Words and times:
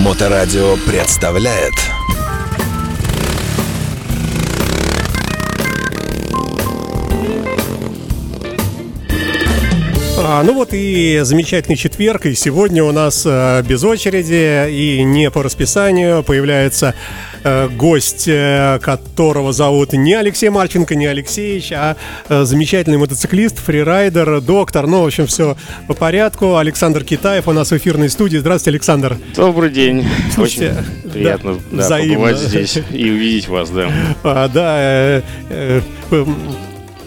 Моторадио 0.00 0.76
представляет 0.86 1.74
А, 10.32 10.44
ну 10.44 10.54
вот 10.54 10.68
и 10.70 11.22
замечательный 11.24 11.74
четверг, 11.74 12.24
и 12.26 12.36
сегодня 12.36 12.84
у 12.84 12.92
нас 12.92 13.24
э, 13.26 13.64
без 13.66 13.82
очереди 13.82 14.70
и 14.70 15.02
не 15.02 15.28
по 15.28 15.42
расписанию 15.42 16.22
появляется 16.22 16.94
э, 17.42 17.66
гость, 17.66 18.28
э, 18.28 18.78
которого 18.80 19.52
зовут 19.52 19.92
не 19.92 20.14
Алексей 20.14 20.48
Марченко, 20.48 20.94
не 20.94 21.06
Алексеевич, 21.06 21.72
а 21.72 21.96
э, 22.28 22.44
замечательный 22.44 22.98
мотоциклист, 22.98 23.58
фрирайдер, 23.58 24.40
доктор, 24.40 24.86
ну, 24.86 25.02
в 25.02 25.06
общем, 25.06 25.26
все 25.26 25.56
по 25.88 25.94
порядку. 25.94 26.58
Александр 26.58 27.02
Китаев 27.02 27.48
у 27.48 27.52
нас 27.52 27.72
в 27.72 27.76
эфирной 27.76 28.08
студии. 28.08 28.38
Здравствуйте, 28.38 28.76
Александр. 28.76 29.18
Добрый 29.34 29.70
день. 29.70 30.06
Слушайте, 30.32 30.76
Очень 31.02 31.10
приятно 31.10 31.58
да, 31.72 31.88
да, 31.88 31.98
побывать 31.98 32.38
здесь 32.38 32.78
и 32.92 33.10
увидеть 33.10 33.48
вас, 33.48 33.68
да. 33.70 33.90
А, 34.22 34.46
да, 34.46 34.76
э, 34.78 35.22
э, 35.50 35.80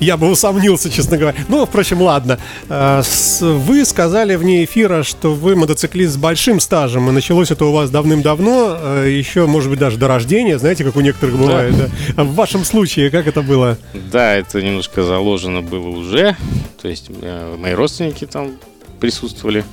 я 0.03 0.17
бы 0.17 0.29
усомнился, 0.29 0.89
честно 0.89 1.17
говоря. 1.17 1.37
Ну, 1.47 1.65
впрочем, 1.65 2.01
ладно. 2.01 2.37
С- 2.69 3.41
Вы 3.41 3.85
сказали 3.85 4.35
вне 4.35 4.63
эфира, 4.65 5.03
что 5.03 5.33
вы 5.33 5.55
мотоциклист 5.55 6.13
с 6.13 6.17
большим 6.17 6.59
стажем, 6.59 7.09
и 7.09 7.11
началось 7.11 7.51
это 7.51 7.65
у 7.65 7.71
вас 7.71 7.89
давным-давно, 7.89 8.77
э, 8.79 9.09
еще, 9.09 9.45
может 9.47 9.69
быть, 9.69 9.79
даже 9.79 9.97
до 9.97 10.07
рождения, 10.07 10.57
знаете, 10.59 10.83
как 10.83 10.95
у 10.95 11.01
некоторых 11.01 11.37
бывает. 11.37 11.75
да? 11.77 11.87
А 12.17 12.23
в 12.23 12.33
вашем 12.35 12.63
случае, 12.65 13.09
как 13.09 13.27
это 13.27 13.41
было? 13.41 13.77
Да, 14.11 14.33
это 14.35 14.61
немножко 14.61 15.03
заложено 15.03 15.61
было 15.61 15.87
уже. 15.89 16.35
То 16.81 16.87
есть 16.87 17.07
э, 17.21 17.55
мои 17.59 17.73
родственники 17.73 18.25
там 18.25 18.51
присутствовали. 18.99 19.63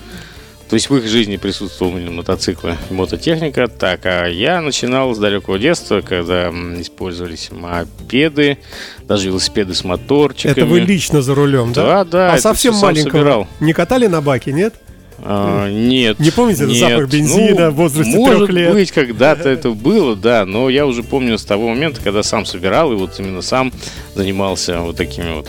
То 0.70 0.74
есть 0.74 0.88
в 0.88 0.96
их 0.96 1.08
жизни 1.08 1.36
присутствовал 1.36 1.90
именно 1.96 2.12
мотоциклы 2.12 2.76
и 2.88 2.94
мототехника. 2.94 3.66
Так, 3.66 4.06
а 4.06 4.26
я 4.26 4.60
начинал 4.60 5.12
с 5.12 5.18
далекого 5.18 5.58
детства, 5.58 6.00
когда 6.00 6.48
использовались 6.50 7.50
мопеды, 7.50 8.56
даже 9.02 9.26
велосипеды 9.26 9.74
с 9.74 9.82
моторчиками. 9.82 10.52
Это 10.52 10.66
вы 10.66 10.78
лично 10.78 11.22
за 11.22 11.34
рулем, 11.34 11.72
да? 11.72 11.82
Да, 11.82 12.04
да, 12.04 12.32
А 12.34 12.38
совсем 12.38 12.74
маленького 12.76 13.18
собирал. 13.18 13.48
не 13.58 13.72
катали 13.72 14.06
на 14.06 14.20
баке, 14.20 14.52
нет? 14.52 14.74
А, 15.18 15.68
нет. 15.68 16.20
Не 16.20 16.30
помните 16.30 16.64
нет. 16.66 16.78
запах 16.78 17.10
бензина 17.10 17.72
в 17.72 17.74
возрасте 17.74 18.16
может 18.16 18.36
трех 18.46 18.50
лет? 18.50 18.72
быть, 18.72 18.92
когда-то 18.92 19.48
это 19.48 19.70
было, 19.70 20.14
да, 20.14 20.46
но 20.46 20.70
я 20.70 20.86
уже 20.86 21.02
помню 21.02 21.36
с 21.36 21.44
того 21.44 21.68
момента, 21.68 22.00
когда 22.00 22.22
сам 22.22 22.46
собирал 22.46 22.92
и 22.92 22.94
вот 22.94 23.18
именно 23.18 23.42
сам 23.42 23.72
занимался 24.14 24.78
вот 24.80 24.96
такими 24.96 25.34
вот 25.34 25.48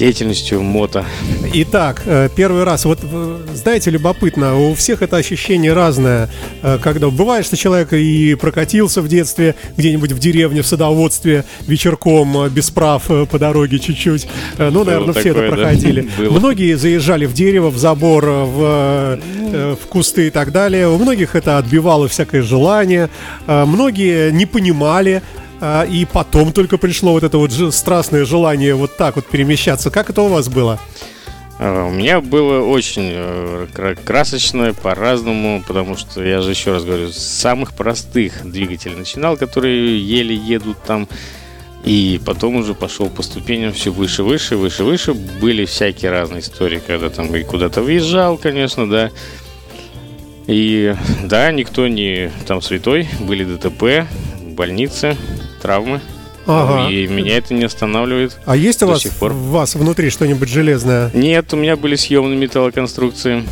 деятельностью 0.00 0.62
мото. 0.62 1.04
Итак, 1.52 2.02
э, 2.06 2.30
первый 2.34 2.64
раз, 2.64 2.86
вот 2.86 3.00
э, 3.02 3.38
знаете, 3.54 3.90
любопытно, 3.90 4.56
у 4.56 4.74
всех 4.74 5.02
это 5.02 5.18
ощущение 5.18 5.74
разное, 5.74 6.30
Э, 6.62 6.78
когда 6.82 7.10
бывает, 7.10 7.44
что 7.44 7.56
человек 7.56 7.92
и 7.92 8.34
прокатился 8.34 9.02
в 9.02 9.08
детстве 9.08 9.54
где-нибудь 9.76 10.12
в 10.12 10.18
деревне, 10.18 10.62
в 10.62 10.66
садоводстве, 10.66 11.44
вечерком, 11.66 12.48
без 12.48 12.70
прав 12.70 13.02
по 13.30 13.38
дороге 13.38 13.78
чуть-чуть, 13.78 14.26
ну, 14.58 14.84
наверное, 14.84 15.12
все 15.12 15.30
это 15.30 15.40
такое, 15.40 15.50
да. 15.50 15.56
проходили. 15.56 16.08
Было. 16.18 16.38
Многие 16.38 16.74
заезжали 16.76 17.26
в 17.26 17.34
дерево, 17.34 17.70
в 17.70 17.78
забор, 17.78 18.24
в, 18.24 19.18
в 19.82 19.86
кусты 19.88 20.28
и 20.28 20.30
так 20.30 20.52
далее, 20.52 20.88
у 20.88 20.98
многих 20.98 21.34
это 21.34 21.58
отбивало 21.58 22.08
всякое 22.08 22.42
желание, 22.42 23.10
многие 23.46 24.30
не 24.32 24.46
понимали, 24.46 25.22
а, 25.60 25.84
и 25.84 26.04
потом 26.04 26.52
только 26.52 26.78
пришло 26.78 27.12
вот 27.12 27.22
это 27.22 27.38
вот 27.38 27.52
страстное 27.74 28.24
желание 28.24 28.74
вот 28.74 28.96
так 28.96 29.16
вот 29.16 29.26
перемещаться. 29.26 29.90
Как 29.90 30.10
это 30.10 30.22
у 30.22 30.28
вас 30.28 30.48
было? 30.48 30.80
А, 31.58 31.84
У 31.86 31.90
меня 31.90 32.20
было 32.22 32.64
очень 32.64 33.10
э, 33.12 33.66
кра- 33.74 33.94
красочно, 33.94 34.72
по-разному, 34.72 35.62
потому 35.66 35.96
что, 35.96 36.24
я 36.24 36.40
же 36.40 36.50
еще 36.50 36.72
раз 36.72 36.84
говорю, 36.84 37.10
с 37.10 37.18
самых 37.18 37.74
простых 37.74 38.50
двигателей 38.50 38.96
начинал, 38.96 39.36
которые 39.36 40.00
еле 40.00 40.34
едут 40.34 40.78
там, 40.82 41.06
и 41.84 42.20
потом 42.24 42.56
уже 42.56 42.74
пошел 42.74 43.10
по 43.10 43.22
ступеням 43.22 43.72
все 43.72 43.90
выше, 43.90 44.22
выше, 44.22 44.56
выше, 44.56 44.84
выше. 44.84 45.14
Были 45.14 45.64
всякие 45.64 46.10
разные 46.10 46.40
истории, 46.40 46.80
когда 46.86 47.10
там 47.10 47.34
и 47.34 47.42
куда-то 47.42 47.82
выезжал, 47.82 48.38
конечно, 48.38 48.88
да. 48.88 49.10
И 50.46 50.94
да, 51.24 51.52
никто 51.52 51.86
не 51.88 52.30
там 52.46 52.60
святой, 52.60 53.08
были 53.20 53.44
ДТП, 53.44 54.06
больницы, 54.42 55.16
травмы. 55.60 56.00
Ага. 56.46 56.90
И 56.90 57.06
меня 57.06 57.36
это 57.36 57.54
не 57.54 57.64
останавливает. 57.64 58.38
А 58.44 58.56
есть 58.56 58.82
у 58.82 58.86
вас, 58.86 59.02
сих 59.02 59.12
пор. 59.12 59.32
в 59.32 59.50
вас 59.50 59.74
внутри 59.74 60.10
что-нибудь 60.10 60.48
железное? 60.48 61.10
Нет, 61.14 61.52
у 61.52 61.56
меня 61.56 61.76
были 61.76 61.96
съемные 61.96 62.36
металлоконструкции. 62.36 63.44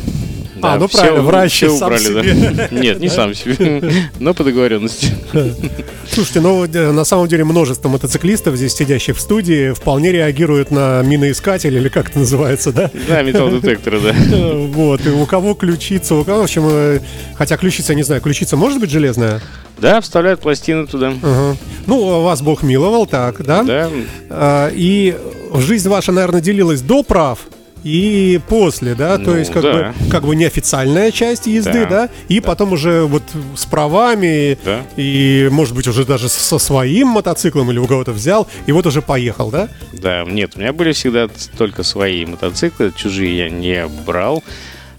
А, 0.61 0.77
ну 0.77 0.87
всё- 0.87 0.97
правильно, 0.99 1.21
врач 1.23 1.59
сам 1.59 1.71
убрали, 1.73 2.13
да. 2.13 2.23
себе. 2.23 2.67
Нет, 2.71 2.99
не 2.99 3.09
сам 3.09 3.33
себе, 3.33 3.91
но 4.19 4.33
по 4.33 4.43
договоренности. 4.43 5.13
Слушайте, 6.11 6.41
ну 6.41 6.65
э, 6.65 6.91
на 6.91 7.03
самом 7.05 7.27
деле 7.27 7.43
множество 7.45 7.87
мотоциклистов, 7.89 8.55
здесь 8.55 8.73
сидящих 8.73 9.17
в 9.17 9.21
студии, 9.21 9.71
вполне 9.73 10.11
реагируют 10.11 10.71
на 10.71 11.01
миноискатель, 11.03 11.75
или 11.75 11.87
как 11.89 12.09
это 12.09 12.19
называется, 12.19 12.71
да? 12.71 12.89
Да, 13.07 13.21
металлодетекторы, 13.21 13.99
да. 13.99 14.13
Вот, 14.69 15.05
и 15.05 15.09
у 15.09 15.25
кого 15.25 15.53
ключица, 15.53 16.15
у 16.15 16.23
кого, 16.23 16.41
в 16.41 16.43
общем, 16.43 16.63
э, 16.69 16.99
хотя 17.35 17.57
ключица, 17.57 17.93
не 17.95 18.03
знаю, 18.03 18.21
ключица 18.21 18.57
может 18.57 18.79
быть 18.79 18.89
железная? 18.89 19.41
Да, 19.77 20.01
вставляют 20.01 20.41
пластины 20.41 20.87
туда. 20.87 21.13
Ага. 21.23 21.55
Ну, 21.85 22.21
вас 22.21 22.41
Бог 22.41 22.63
миловал, 22.63 23.05
так, 23.05 23.41
да? 23.45 23.63
Да, 23.63 23.89
А, 24.29 24.69
И 24.73 25.15
жизнь 25.55 25.87
ваша, 25.89 26.11
наверное, 26.11 26.41
делилась 26.41 26.81
до 26.81 27.03
прав 27.03 27.39
и 27.83 28.39
после, 28.47 28.93
да, 28.95 29.17
то 29.17 29.31
Ну, 29.31 29.37
есть 29.37 29.51
как 29.51 29.63
да. 29.63 29.71
бы 29.73 30.09
как 30.09 30.23
бы 30.23 30.35
неофициальная 30.35 31.11
часть 31.11 31.47
езды, 31.47 31.85
да, 31.85 32.07
Да. 32.07 32.09
и 32.27 32.39
потом 32.39 32.73
уже 32.73 33.03
вот 33.03 33.23
с 33.55 33.65
правами 33.65 34.57
Да. 34.65 34.81
и 34.97 35.47
может 35.51 35.75
быть 35.75 35.87
уже 35.87 36.05
даже 36.05 36.29
со 36.29 36.59
своим 36.59 37.07
мотоциклом 37.09 37.71
или 37.71 37.77
у 37.79 37.87
кого-то 37.87 38.11
взял 38.11 38.47
и 38.65 38.71
вот 38.71 38.85
уже 38.85 39.01
поехал, 39.01 39.49
да? 39.51 39.69
да. 39.93 40.23
Нет, 40.25 40.53
у 40.55 40.59
меня 40.59 40.73
были 40.73 40.91
всегда 40.91 41.29
только 41.57 41.83
свои 41.83 42.25
мотоциклы, 42.25 42.91
чужие 42.95 43.37
я 43.37 43.49
не 43.49 43.87
брал. 44.05 44.43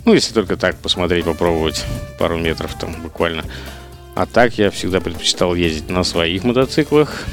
Ну, 0.07 0.15
если 0.15 0.33
только 0.33 0.57
так 0.57 0.77
посмотреть, 0.77 1.25
попробовать 1.27 1.85
пару 2.19 2.39
метров 2.39 2.75
там 2.81 2.95
буквально. 3.03 3.45
А 4.15 4.27
так 4.27 4.59
я 4.59 4.71
всегда 4.71 5.01
предпочитал 5.01 5.55
ездить 5.55 5.91
на 5.91 6.03
своих 6.05 6.43
мотоциклах. 6.45 7.27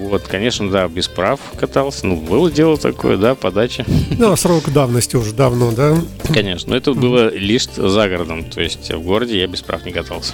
Вот, 0.00 0.22
конечно, 0.22 0.70
да, 0.70 0.88
без 0.88 1.08
прав 1.08 1.38
катался. 1.58 2.06
Ну, 2.06 2.16
было 2.16 2.50
дело 2.50 2.78
такое, 2.78 3.16
да, 3.18 3.34
подача. 3.34 3.84
Ну, 4.18 4.32
а 4.32 4.36
срок 4.36 4.70
давности 4.72 5.16
уже 5.16 5.32
давно, 5.32 5.72
да. 5.72 5.96
Конечно, 6.32 6.70
но 6.70 6.76
это 6.76 6.94
было 6.94 7.32
лишь 7.34 7.66
за 7.66 8.08
городом. 8.08 8.44
То 8.44 8.60
есть 8.62 8.90
в 8.90 9.02
городе 9.02 9.38
я 9.38 9.46
без 9.46 9.60
прав 9.60 9.84
не 9.84 9.92
катался. 9.92 10.32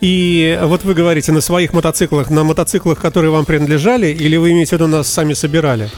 И 0.00 0.58
вот 0.62 0.84
вы 0.84 0.94
говорите 0.94 1.32
на 1.32 1.40
своих 1.40 1.72
мотоциклах, 1.72 2.28
на 2.28 2.44
мотоциклах, 2.44 3.00
которые 3.00 3.30
вам 3.30 3.44
принадлежали, 3.44 4.08
или 4.08 4.36
вы 4.36 4.50
имеете 4.50 4.70
в 4.70 4.80
виду 4.80 4.88
нас 4.88 5.08
сами 5.08 5.32
собирали? 5.32 5.88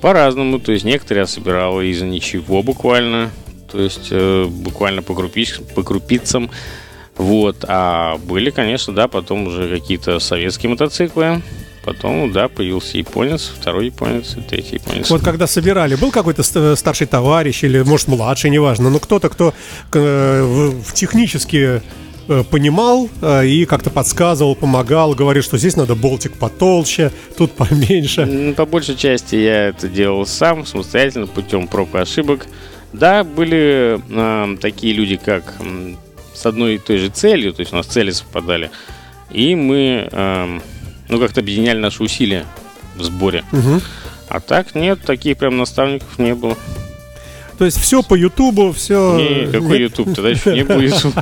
По-разному. 0.00 0.58
То 0.58 0.72
есть 0.72 0.84
некоторые 0.84 1.22
я 1.22 1.26
собирал 1.26 1.80
из-за 1.80 2.06
ничего 2.06 2.62
буквально. 2.62 3.30
То 3.70 3.80
есть 3.80 4.08
э, 4.10 4.44
буквально 4.44 5.02
по, 5.02 5.12
крупич- 5.12 5.62
по 5.74 5.82
крупицам. 5.82 6.50
Вот. 7.16 7.64
А 7.66 8.18
были, 8.18 8.50
конечно, 8.50 8.92
да, 8.92 9.08
потом 9.08 9.46
уже 9.46 9.68
какие-то 9.68 10.18
советские 10.18 10.70
мотоциклы. 10.70 11.40
Потом, 11.86 12.32
да, 12.32 12.48
появился 12.48 12.98
японец, 12.98 13.52
второй 13.60 13.86
японец, 13.86 14.34
и 14.36 14.40
третий 14.40 14.74
японец. 14.74 15.08
Вот 15.08 15.22
когда 15.22 15.46
собирали, 15.46 15.94
был 15.94 16.10
какой-то 16.10 16.42
ст- 16.42 16.76
старший 16.76 17.06
товарищ 17.06 17.62
или, 17.64 17.80
может, 17.82 18.08
младший, 18.08 18.50
неважно, 18.50 18.90
но 18.90 18.98
кто-то, 18.98 19.28
кто 19.28 19.54
э, 19.94 20.42
в- 20.42 20.92
технически 20.92 21.80
э, 22.28 22.42
понимал 22.50 23.08
э, 23.22 23.46
и 23.46 23.64
как-то 23.66 23.90
подсказывал, 23.90 24.56
помогал, 24.56 25.14
говорил, 25.14 25.44
что 25.44 25.58
здесь 25.58 25.76
надо 25.76 25.94
болтик 25.94 26.32
потолще, 26.32 27.12
тут 27.38 27.52
поменьше. 27.52 28.52
По 28.56 28.66
большей 28.66 28.96
части 28.96 29.36
я 29.36 29.68
это 29.68 29.88
делал 29.88 30.26
сам, 30.26 30.66
самостоятельно, 30.66 31.28
путем 31.28 31.68
проб 31.68 31.94
и 31.94 31.98
ошибок. 31.98 32.48
Да, 32.92 33.22
были 33.22 34.00
э, 34.10 34.56
такие 34.60 34.92
люди, 34.92 35.16
как 35.24 35.54
с 36.34 36.44
одной 36.46 36.74
и 36.74 36.78
той 36.78 36.98
же 36.98 37.10
целью, 37.10 37.52
то 37.52 37.60
есть 37.60 37.72
у 37.72 37.76
нас 37.76 37.86
цели 37.86 38.10
совпадали, 38.10 38.70
и 39.30 39.54
мы, 39.54 40.08
эм, 40.10 40.62
ну, 41.08 41.18
как-то 41.18 41.40
объединяли 41.40 41.78
наши 41.78 42.02
усилия 42.02 42.44
в 42.96 43.02
сборе. 43.02 43.44
Мгм. 43.52 43.80
А 44.28 44.40
так 44.40 44.74
нет, 44.74 45.00
таких 45.02 45.38
прям 45.38 45.56
наставников 45.56 46.18
не 46.18 46.34
было. 46.34 46.56
То 47.58 47.64
есть 47.64 47.78
все 47.80 48.02
по 48.02 48.14
Ютубу, 48.14 48.72
все... 48.72 49.16
Не, 49.16 49.50
какой 49.50 49.80
YouTube, 49.80 50.14
тогда 50.14 50.30
еще 50.30 50.54
не 50.54 50.64
было 50.64 50.80
YouTube. 50.80 51.14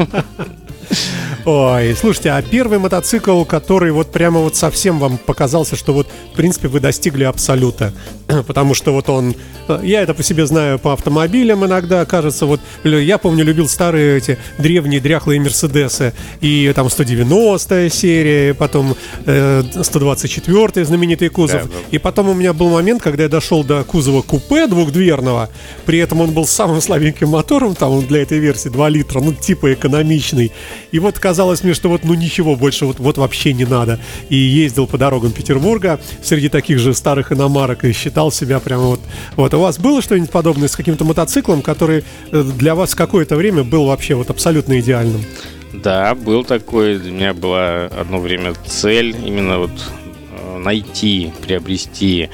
Ой, 1.46 1.94
слушайте, 1.94 2.30
а 2.30 2.40
первый 2.40 2.78
мотоцикл, 2.78 3.44
который 3.44 3.92
вот 3.92 4.10
прямо 4.10 4.40
вот 4.40 4.56
совсем 4.56 4.98
вам 4.98 5.18
показался, 5.18 5.76
что 5.76 5.92
вот, 5.92 6.08
в 6.32 6.36
принципе, 6.36 6.68
вы 6.68 6.80
достигли 6.80 7.24
абсолюта, 7.24 7.92
потому 8.46 8.72
что 8.72 8.92
вот 8.92 9.10
он, 9.10 9.34
э, 9.68 9.80
я 9.82 10.00
это 10.00 10.14
по 10.14 10.22
себе 10.22 10.46
знаю 10.46 10.78
по 10.78 10.94
автомобилям 10.94 11.62
иногда, 11.66 12.06
кажется, 12.06 12.46
вот 12.46 12.60
я 12.82 13.18
помню, 13.18 13.44
любил 13.44 13.68
старые 13.68 14.16
эти 14.16 14.38
древние 14.56 15.02
дряхлые 15.02 15.38
Мерседесы, 15.38 16.14
и 16.40 16.72
там 16.74 16.88
190 16.88 17.90
серия, 17.90 18.54
потом 18.54 18.96
э, 19.26 19.62
124 19.82 20.82
знаменитый 20.86 21.28
кузов, 21.28 21.64
да, 21.64 21.68
да. 21.68 21.74
и 21.90 21.98
потом 21.98 22.30
у 22.30 22.34
меня 22.34 22.54
был 22.54 22.70
момент, 22.70 23.02
когда 23.02 23.24
я 23.24 23.28
дошел 23.28 23.62
до 23.62 23.84
кузова 23.84 24.22
купе 24.22 24.66
двухдверного, 24.66 25.50
при 25.84 25.98
этом 25.98 26.22
он 26.22 26.30
был 26.30 26.46
самым 26.46 26.80
слабеньким 26.80 27.28
мотором, 27.28 27.74
там 27.74 28.00
для 28.06 28.22
этой 28.22 28.38
версии 28.38 28.70
2 28.70 28.88
литра, 28.88 29.20
ну 29.20 29.34
типа 29.34 29.74
экономичный, 29.74 30.50
и 30.90 30.98
вот 30.98 31.18
казалось 31.18 31.33
мне, 31.62 31.74
что 31.74 31.88
вот 31.88 32.04
ну 32.04 32.14
ничего 32.14 32.56
больше 32.56 32.86
вот, 32.86 32.98
вот 32.98 33.18
вообще 33.18 33.52
не 33.52 33.64
надо, 33.64 33.98
и 34.28 34.36
ездил 34.36 34.86
по 34.86 34.98
дорогам 34.98 35.32
Петербурга 35.32 36.00
среди 36.22 36.48
таких 36.48 36.78
же 36.78 36.94
старых 36.94 37.32
иномарок 37.32 37.84
и 37.84 37.92
считал 37.92 38.30
себя 38.30 38.60
прямо 38.60 38.84
вот... 38.84 39.00
Вот, 39.36 39.54
у 39.54 39.60
вас 39.60 39.78
было 39.78 40.02
что-нибудь 40.02 40.30
подобное 40.30 40.68
с 40.68 40.76
каким-то 40.76 41.04
мотоциклом, 41.04 41.62
который 41.62 42.04
э, 42.30 42.42
для 42.42 42.74
вас 42.74 42.94
какое-то 42.94 43.36
время 43.36 43.64
был 43.64 43.86
вообще 43.86 44.14
вот 44.14 44.30
абсолютно 44.30 44.78
идеальным? 44.80 45.24
Да, 45.72 46.14
был 46.14 46.44
такой. 46.44 46.96
У 46.96 47.12
меня 47.12 47.34
была 47.34 47.86
одно 47.86 48.18
время 48.18 48.54
цель 48.66 49.16
именно 49.24 49.58
вот 49.58 49.72
э, 49.72 50.58
найти, 50.58 51.32
приобрести 51.42 52.30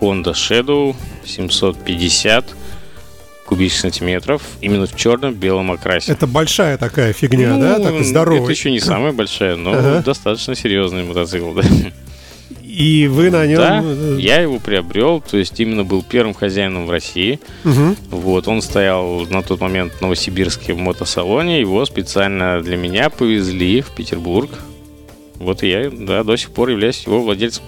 Honda 0.00 0.32
Shadow 0.32 0.94
750 1.24 2.44
кубических 3.52 3.82
сантиметров 3.82 4.42
именно 4.62 4.86
в 4.86 4.96
черном 4.96 5.34
белом 5.34 5.72
окрасе. 5.72 6.12
Это 6.12 6.26
большая 6.26 6.78
такая 6.78 7.12
фигня, 7.12 7.54
ну, 7.54 7.60
да? 7.60 7.78
Так 7.78 8.02
здоровая. 8.02 8.40
Это 8.40 8.50
еще 8.50 8.70
не 8.70 8.80
самая 8.80 9.12
большая, 9.12 9.56
но 9.56 9.72
ага. 9.72 10.02
достаточно 10.02 10.54
серьезный 10.54 11.04
мотоцикл, 11.04 11.52
да. 11.52 11.62
И 12.62 13.06
вы 13.08 13.30
на 13.30 13.46
нем... 13.46 13.58
Да, 13.58 13.82
э, 13.84 14.16
я 14.18 14.40
его 14.40 14.58
приобрел, 14.58 15.20
то 15.20 15.36
есть 15.36 15.60
именно 15.60 15.84
был 15.84 16.02
первым 16.02 16.32
хозяином 16.32 16.86
в 16.86 16.90
России. 16.90 17.40
Угу. 17.66 17.96
Вот, 18.10 18.48
он 18.48 18.62
стоял 18.62 19.26
на 19.28 19.42
тот 19.42 19.60
момент 19.60 19.92
в 19.92 20.00
Новосибирске 20.00 20.72
в 20.72 20.78
мотосалоне, 20.78 21.60
его 21.60 21.84
специально 21.84 22.62
для 22.62 22.78
меня 22.78 23.10
повезли 23.10 23.82
в 23.82 23.90
Петербург. 23.90 24.50
Вот 25.34 25.62
и 25.62 25.68
я, 25.68 25.90
да, 25.90 26.24
до 26.24 26.34
сих 26.38 26.52
пор 26.52 26.70
являюсь 26.70 27.04
его 27.04 27.20
владельцем. 27.20 27.62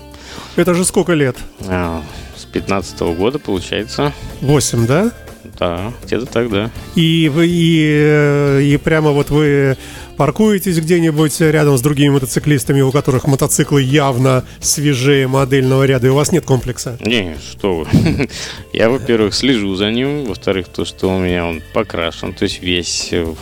Это 0.57 0.73
же 0.73 0.87
сколько 0.87 1.13
лет? 1.13 1.37
А, 1.69 2.03
с 2.39 2.47
15 2.47 3.03
-го 3.03 3.15
года, 3.15 3.39
получается. 3.39 4.15
8, 4.41 4.87
да? 4.87 5.13
Да, 5.59 5.93
где-то 6.05 6.27
так, 6.27 6.51
да. 6.51 6.71
И 6.95 7.31
вы 7.33 7.47
и, 7.49 7.91
э, 7.93 8.63
и 8.63 8.77
прямо 8.77 9.11
вот 9.11 9.31
вы 9.31 9.77
паркуетесь 10.17 10.79
где-нибудь 10.79 11.41
рядом 11.41 11.77
с 11.77 11.83
другими 11.83 12.15
мотоциклистами, 12.15 12.81
у 12.81 12.93
которых 12.93 13.27
мотоциклы 13.27 13.83
явно 13.83 14.45
свежее 14.61 15.27
модельного 15.27 15.85
ряда, 15.85 16.07
и 16.07 16.11
у 16.11 16.15
вас 16.15 16.33
нет 16.33 16.45
комплекса? 16.45 16.97
Не, 17.01 17.37
что 17.51 17.79
вы. 17.79 18.29
Я, 18.73 18.91
во-первых, 18.91 19.35
слежу 19.35 19.75
за 19.75 19.91
ним, 19.91 20.25
во-вторых, 20.25 20.69
то, 20.69 20.85
что 20.85 21.09
у 21.09 21.19
меня 21.19 21.47
он 21.47 21.63
покрашен, 21.73 22.33
то 22.33 22.45
есть 22.45 22.63
весь 22.63 23.13
в 23.13 23.37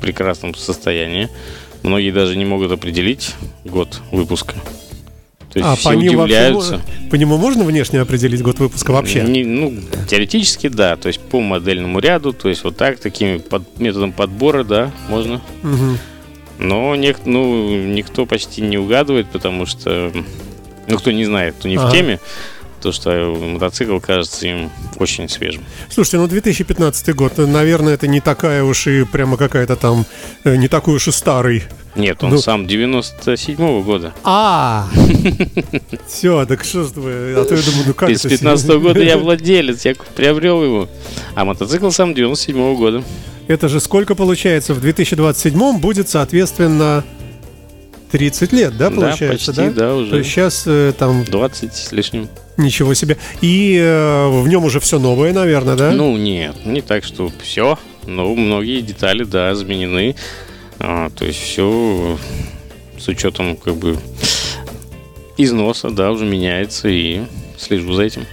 прекрасном 0.00 0.54
состоянии. 0.54 1.28
Многие 1.82 2.10
даже 2.10 2.36
не 2.36 2.44
могут 2.44 2.72
определить 2.72 3.34
год 3.64 4.00
выпуска. 4.10 4.54
То 5.52 5.58
есть 5.58 5.68
а, 5.68 5.74
все 5.74 5.90
по 5.90 5.96
удивляются. 5.96 6.72
Вообще, 6.76 7.08
по 7.10 7.14
нему 7.16 7.36
можно 7.36 7.64
внешне 7.64 8.00
определить 8.00 8.40
год 8.40 8.60
выпуска 8.60 8.92
вообще? 8.92 9.22
Не, 9.22 9.44
ну, 9.44 9.74
теоретически 10.08 10.68
да. 10.68 10.96
То 10.96 11.08
есть 11.08 11.20
по 11.20 11.40
модельному 11.40 11.98
ряду, 11.98 12.32
то 12.32 12.48
есть 12.48 12.62
вот 12.62 12.76
так, 12.76 13.00
такими 13.00 13.38
под, 13.38 13.78
методом 13.80 14.12
подбора, 14.12 14.62
да, 14.62 14.92
можно. 15.08 15.40
Угу. 15.64 15.98
Но 16.58 16.94
не, 16.94 17.16
ну, 17.24 17.84
никто 17.86 18.26
почти 18.26 18.62
не 18.62 18.78
угадывает, 18.78 19.28
потому 19.28 19.66
что, 19.66 20.12
ну, 20.86 20.98
кто 20.98 21.10
не 21.10 21.24
знает, 21.24 21.56
кто 21.58 21.68
не 21.68 21.76
ага. 21.76 21.88
в 21.88 21.92
теме, 21.92 22.20
то, 22.80 22.92
что 22.92 23.10
мотоцикл 23.34 23.98
кажется 23.98 24.46
им 24.46 24.70
очень 24.98 25.28
свежим. 25.28 25.64
Слушайте, 25.90 26.18
ну 26.18 26.28
2015 26.28 27.14
год, 27.14 27.38
наверное, 27.38 27.94
это 27.94 28.06
не 28.06 28.20
такая 28.20 28.62
уж 28.62 28.86
и 28.86 29.04
прямо 29.04 29.36
какая-то 29.36 29.76
там, 29.76 30.06
э, 30.44 30.56
не 30.56 30.68
такой 30.68 30.96
уж 30.96 31.08
и 31.08 31.12
старый. 31.12 31.64
Нет, 31.96 32.22
он 32.22 32.30
ну... 32.30 32.38
сам 32.38 32.66
97-го 32.66 33.82
года. 33.82 34.14
А, 34.22 34.88
все, 36.08 36.46
так 36.46 36.62
что 36.64 36.84
ж 36.84 36.92
вы, 36.94 37.34
а 37.36 37.44
то 37.44 37.54
я 37.54 37.62
думаю, 37.62 37.84
ну 37.88 37.94
как 37.94 38.10
С 38.10 38.22
15 38.22 38.68
-го 38.68 38.80
года 38.80 39.02
я 39.02 39.18
владелец, 39.18 39.84
я 39.84 39.94
приобрел 40.14 40.62
его, 40.62 40.88
а 41.34 41.44
мотоцикл 41.44 41.90
сам 41.90 42.12
97-го 42.12 42.76
года. 42.76 43.02
Это 43.48 43.68
же 43.68 43.80
сколько 43.80 44.14
получается? 44.14 44.74
В 44.74 44.80
2027 44.80 45.78
будет, 45.78 46.08
соответственно, 46.08 47.04
30 48.12 48.52
лет, 48.52 48.76
да, 48.76 48.90
получается, 48.90 49.52
да? 49.52 49.62
Почти, 49.64 49.78
да, 49.78 49.94
уже. 49.96 50.10
То 50.10 50.16
есть 50.18 50.30
сейчас 50.30 50.64
э, 50.66 50.92
там... 50.96 51.24
20 51.24 51.74
с 51.74 51.92
лишним. 51.92 52.28
Ничего 52.56 52.94
себе. 52.94 53.16
И 53.40 53.76
э, 53.80 54.28
в 54.28 54.46
нем 54.48 54.64
уже 54.64 54.78
все 54.78 54.98
новое, 54.98 55.32
наверное, 55.32 55.76
да? 55.76 55.90
Ну, 55.92 56.16
нет, 56.16 56.64
не 56.64 56.80
так, 56.82 57.04
что 57.04 57.32
все. 57.42 57.78
Но 58.06 58.34
многие 58.34 58.80
детали, 58.82 59.24
да, 59.24 59.54
заменены. 59.54 60.14
А, 60.80 61.10
то 61.10 61.24
есть 61.24 61.38
все 61.38 62.18
с 62.98 63.08
учетом 63.08 63.56
как 63.56 63.76
бы 63.76 63.98
износа, 65.36 65.90
да, 65.90 66.10
уже 66.10 66.24
меняется 66.24 66.88
и 66.88 67.22
слежу 67.58 67.92
за 67.92 68.02
этим. 68.02 68.26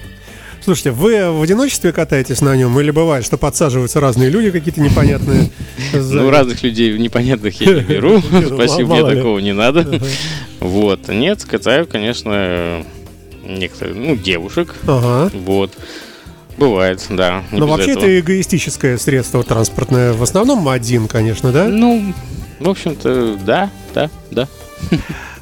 Слушайте, 0.64 0.92
вы 0.92 1.32
в 1.32 1.42
одиночестве 1.42 1.94
катаетесь 1.94 2.42
на 2.42 2.54
нем 2.56 2.78
или 2.80 2.92
бывает, 2.92 3.26
что 3.26 3.38
подсаживаются 3.38 4.02
разные 4.02 4.30
люди 4.30 4.52
какие-то 4.52 4.82
непонятные? 4.82 5.50
Ну, 5.94 6.30
разных 6.30 6.64
людей 6.64 6.98
непонятных 6.98 7.62
я 7.62 7.76
не 7.76 7.82
беру. 7.82 8.20
Спасибо, 8.46 8.96
мне 8.96 9.16
такого 9.16 9.40
не 9.40 9.54
надо. 9.54 10.02
Вот. 10.60 11.08
Нет, 11.08 11.46
катаю, 11.46 11.88
конечно, 11.88 12.84
некоторых, 13.46 13.96
ну, 13.96 14.16
девушек. 14.18 14.76
Ага. 14.86 15.32
Вот. 15.34 15.72
Бывает, 16.58 17.06
да. 17.10 17.44
Но 17.52 17.68
вообще 17.68 17.92
этого. 17.92 18.06
это 18.06 18.20
эгоистическое 18.20 18.98
средство 18.98 19.44
транспортное. 19.44 20.14
В 20.14 20.24
основном 20.24 20.68
один, 20.68 21.08
конечно, 21.08 21.52
да? 21.52 21.66
Ну, 21.66 22.14
в 22.60 22.70
общем-то, 22.70 23.38
да, 23.46 23.70
да, 23.94 24.10
да. 24.32 24.48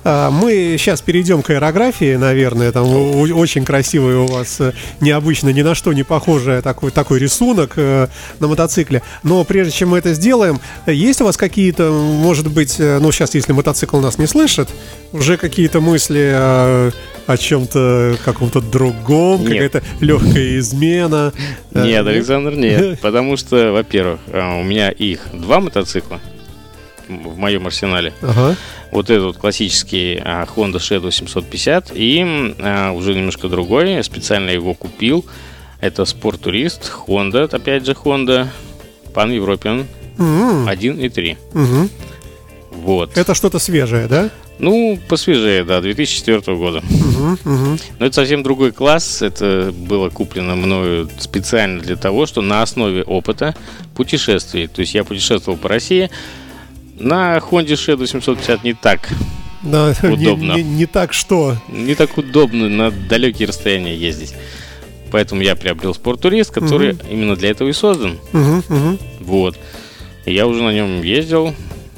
А, 0.08 0.30
мы 0.30 0.76
сейчас 0.78 1.02
перейдем 1.02 1.42
к 1.42 1.50
аэрографии, 1.50 2.16
наверное. 2.16 2.72
Там 2.72 2.86
очень 2.86 3.66
красивый 3.66 4.18
у 4.18 4.28
вас, 4.28 4.62
э, 4.62 4.74
необычно, 5.02 5.50
ни 5.50 5.64
на 5.64 5.74
что 5.74 5.94
не 5.94 6.04
похожий 6.04 6.62
такой, 6.62 6.92
такой 6.92 7.18
рисунок 7.18 7.72
э, 7.76 8.08
на 8.40 8.48
мотоцикле. 8.48 9.02
Но 9.24 9.44
прежде 9.44 9.72
чем 9.72 9.90
мы 9.90 9.98
это 9.98 10.14
сделаем, 10.14 10.60
есть 10.86 11.22
у 11.22 11.26
вас 11.26 11.38
какие-то, 11.38 11.90
может 11.92 12.52
быть, 12.52 12.76
э, 12.78 13.00
ну 13.00 13.12
сейчас, 13.12 13.34
если 13.34 13.52
мотоцикл 13.52 13.98
нас 13.98 14.20
не 14.20 14.28
слышит, 14.28 14.70
уже 15.12 15.38
какие-то 15.38 15.82
мысли 15.82 16.92
о, 17.28 17.38
чем-то 17.38 18.18
каком-то 18.24 18.62
другом, 18.62 19.46
какая-то 19.46 19.82
легкая 20.00 20.58
измена? 20.58 21.34
Нет, 21.74 22.06
Александр, 22.06 22.54
нет. 22.56 23.00
Потому 23.02 23.38
что, 23.38 23.72
во-первых, 23.72 24.20
у 24.28 24.64
меня 24.64 24.90
их 24.90 25.22
два 25.34 25.60
мотоцикла 25.60 26.20
в 27.08 27.38
моем 27.38 27.68
арсенале. 27.68 28.14
Ага. 28.22 28.56
Вот 28.92 29.10
этот 29.10 29.26
вот 29.26 29.38
классический 29.38 30.20
а, 30.24 30.46
Honda 30.46 30.78
Shadow 30.78 31.12
750 31.12 31.92
и 31.94 32.56
а, 32.60 32.92
уже 32.92 33.14
немножко 33.14 33.48
другой. 33.48 33.94
Я 33.94 34.04
специально 34.04 34.50
его 34.50 34.74
купил. 34.74 35.26
Это 35.82 36.06
спорт-турист 36.06 36.92
Honda, 37.08 37.54
опять 37.54 37.86
же 37.86 37.92
Honda 37.92 38.48
Pan 39.14 39.30
European 39.30 39.86
mm-hmm. 40.18 40.70
1 40.70 41.00
и 41.00 41.10
3. 41.10 41.38
Mm-hmm. 41.54 41.90
Вот. 42.72 43.18
Это 43.18 43.34
что-то 43.34 43.60
свежее, 43.60 44.08
да? 44.08 44.30
Ну, 44.58 44.98
посвежее, 45.10 45.64
да, 45.64 45.82
2004 45.82 46.56
года. 46.56 46.80
Uh-huh, 46.80 47.38
uh-huh. 47.44 47.82
Но 48.00 48.06
это 48.06 48.16
совсем 48.16 48.42
другой 48.42 48.72
класс. 48.72 49.22
Это 49.22 49.74
было 49.76 50.10
куплено 50.10 50.56
мною 50.56 51.10
специально 51.20 51.82
для 51.82 51.98
того, 51.98 52.26
что 52.26 52.42
на 52.42 52.62
основе 52.62 53.04
опыта 53.04 53.56
путешествий. 53.96 54.68
То 54.68 54.82
есть 54.82 54.94
я 54.94 55.04
путешествовал 55.04 55.58
по 55.58 55.68
России, 55.68 56.10
на 56.98 57.38
Honda 57.38 57.74
Shadow 57.74 58.08
750 58.08 58.64
не 58.64 58.74
так 58.74 59.10
да, 59.66 59.94
удобно. 60.04 60.54
Не, 60.54 60.64
не, 60.64 60.76
не 60.76 60.86
так 60.86 61.14
что? 61.14 61.58
Не 61.68 61.96
так 61.96 62.18
удобно 62.18 62.70
на 62.70 62.92
далекие 62.92 63.48
расстояния 63.48 63.96
ездить. 63.96 64.34
Поэтому 65.12 65.42
я 65.42 65.56
приобрел 65.56 65.94
спорттурист, 65.94 66.52
который 66.52 66.92
угу. 66.92 67.02
именно 67.10 67.36
для 67.36 67.50
этого 67.50 67.70
и 67.70 67.74
создан. 67.74 68.18
Угу, 68.34 68.64
угу. 68.70 68.98
Вот. 69.22 69.58
Я 70.26 70.48
уже 70.48 70.64
на 70.64 70.74
нем 70.74 71.02
ездил. 71.02 71.54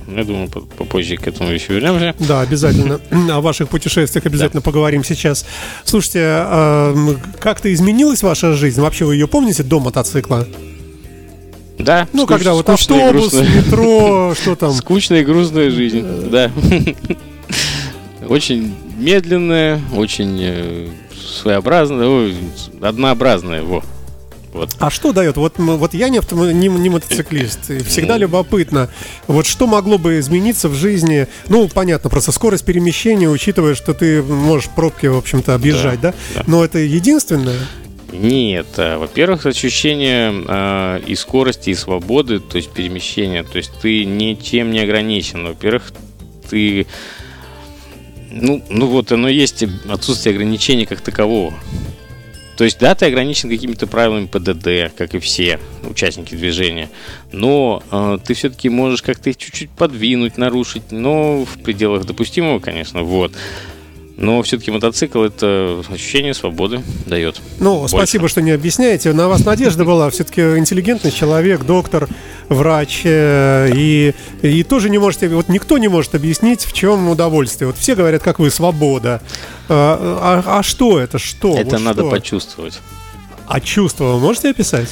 Я 0.07 0.23
думаю, 0.23 0.49
попозже 0.49 1.17
к 1.17 1.27
этому 1.27 1.51
еще 1.51 1.73
вернемся. 1.73 2.15
Да, 2.19 2.41
обязательно. 2.41 2.99
О 3.31 3.41
ваших 3.41 3.69
путешествиях 3.69 4.25
обязательно 4.25 4.61
да. 4.61 4.65
поговорим 4.65 5.03
сейчас. 5.03 5.45
Слушайте, 5.83 6.21
а, 6.23 6.95
как-то 7.39 7.73
изменилась 7.73 8.23
ваша 8.23 8.53
жизнь? 8.53 8.79
Вообще 8.79 9.05
вы 9.05 9.15
ее 9.15 9.27
помните 9.27 9.63
до 9.63 9.79
мотоцикла? 9.79 10.47
Да. 11.77 12.07
Ну, 12.13 12.23
скуч, 12.23 12.37
когда 12.37 12.53
вот 12.53 12.69
автобус, 12.69 13.33
метро, 13.33 14.33
что 14.41 14.55
там. 14.55 14.71
Скучная 14.73 15.21
и 15.21 15.25
грустная 15.25 15.69
жизнь, 15.69 16.03
да. 16.29 16.51
Очень 18.27 18.73
медленная, 18.97 19.79
очень 19.95 20.37
э, 20.41 20.87
своеобразная, 21.13 22.33
однообразная, 22.81 23.61
во. 23.63 23.83
Вот. 24.53 24.75
А 24.79 24.89
что 24.89 25.11
дает? 25.11 25.37
Вот, 25.37 25.55
вот 25.57 25.93
я 25.93 26.09
не, 26.09 26.19
автом- 26.19 26.51
не, 26.51 26.67
не 26.67 26.89
мотоциклист. 26.89 27.69
и 27.69 27.79
Всегда 27.83 28.15
Ну. 28.15 28.21
любопытно. 28.21 28.89
Вот 29.27 29.45
что 29.45 29.67
могло 29.67 29.97
бы 29.97 30.19
измениться 30.19 30.69
в 30.69 30.73
жизни? 30.75 31.27
Ну, 31.47 31.67
понятно, 31.67 32.09
просто 32.09 32.31
скорость 32.31 32.65
перемещения, 32.65 33.29
учитывая, 33.29 33.75
что 33.75 33.93
ты 33.93 34.23
можешь 34.23 34.69
пробки, 34.69 35.05
в 35.07 35.17
общем-то, 35.17 35.53
объезжать, 35.53 36.01
да? 36.01 36.13
да. 36.35 36.43
Но 36.47 36.63
это 36.63 36.79
единственное. 36.79 37.59
Нет, 38.11 38.67
а, 38.77 38.97
во-первых, 38.97 39.45
ощущение 39.45 40.33
а, 40.47 40.97
и 41.05 41.13
скорости, 41.15 41.71
и 41.71 41.75
свободы, 41.75 42.39
то 42.39 42.55
есть 42.57 42.71
перемещения, 42.71 43.43
то 43.43 43.57
есть 43.57 43.71
ты 43.81 44.05
ничем 44.05 44.71
не 44.71 44.79
ограничен. 44.79 45.45
Во-первых, 45.45 45.91
ты, 46.49 46.87
ну, 48.31 48.63
ну 48.69 48.87
вот 48.87 49.11
оно 49.11 49.27
есть 49.27 49.65
отсутствие 49.89 50.33
ограничений 50.33 50.85
как 50.85 51.01
такового. 51.01 51.53
То 52.57 52.63
есть, 52.63 52.79
да, 52.79 52.95
ты 52.95 53.05
ограничен 53.05 53.49
какими-то 53.49 53.85
правилами 53.85 54.25
ПДД, 54.25 54.95
как 54.97 55.13
и 55.13 55.19
все 55.19 55.59
участники 55.83 56.33
движения, 56.33 56.89
но 57.31 57.83
э, 57.91 58.17
ты 58.25 58.33
все-таки 58.33 58.67
можешь 58.69 59.03
как-то 59.03 59.29
их 59.29 59.37
чуть-чуть 59.37 59.69
подвинуть, 59.69 60.37
нарушить, 60.37 60.91
но 60.91 61.45
в 61.45 61.61
пределах 61.61 62.05
допустимого, 62.05 62.57
конечно, 62.59 63.03
вот. 63.03 63.31
Но 64.17 64.41
все-таки 64.41 64.71
мотоцикл 64.71 65.21
это 65.21 65.83
ощущение 65.89 66.33
свободы 66.33 66.81
дает. 67.05 67.39
Ну, 67.59 67.81
Больше. 67.81 67.95
спасибо, 67.95 68.27
что 68.27 68.41
не 68.41 68.49
объясняете. 68.49 69.13
На 69.13 69.27
вас 69.27 69.45
надежда 69.45 69.85
была. 69.85 70.09
Все-таки 70.09 70.41
интеллигентный 70.41 71.11
человек, 71.11 71.63
доктор, 71.63 72.09
врач. 72.49 73.01
э, 73.03 73.71
И, 73.75 74.13
и 74.41 74.63
тоже 74.63 74.89
не 74.89 74.97
можете... 74.97 75.27
Вот 75.29 75.49
никто 75.49 75.77
не 75.77 75.87
может 75.87 76.15
объяснить, 76.15 76.65
в 76.65 76.73
чем 76.73 77.09
удовольствие. 77.09 77.67
Вот 77.67 77.77
все 77.77 77.95
говорят, 77.95 78.23
как 78.23 78.39
вы, 78.39 78.49
свобода. 78.51 79.21
А, 79.69 80.43
а- 80.47 80.59
а 80.59 80.63
что 80.63 80.99
это? 80.99 81.19
Что? 81.19 81.57
это 81.57 81.75
Вот 81.77 81.81
надо 81.81 82.01
что? 82.01 82.09
почувствовать. 82.09 82.79
А 83.47 83.59
чувство 83.59 84.05
вы 84.13 84.19
можете 84.19 84.49
описать? 84.49 84.89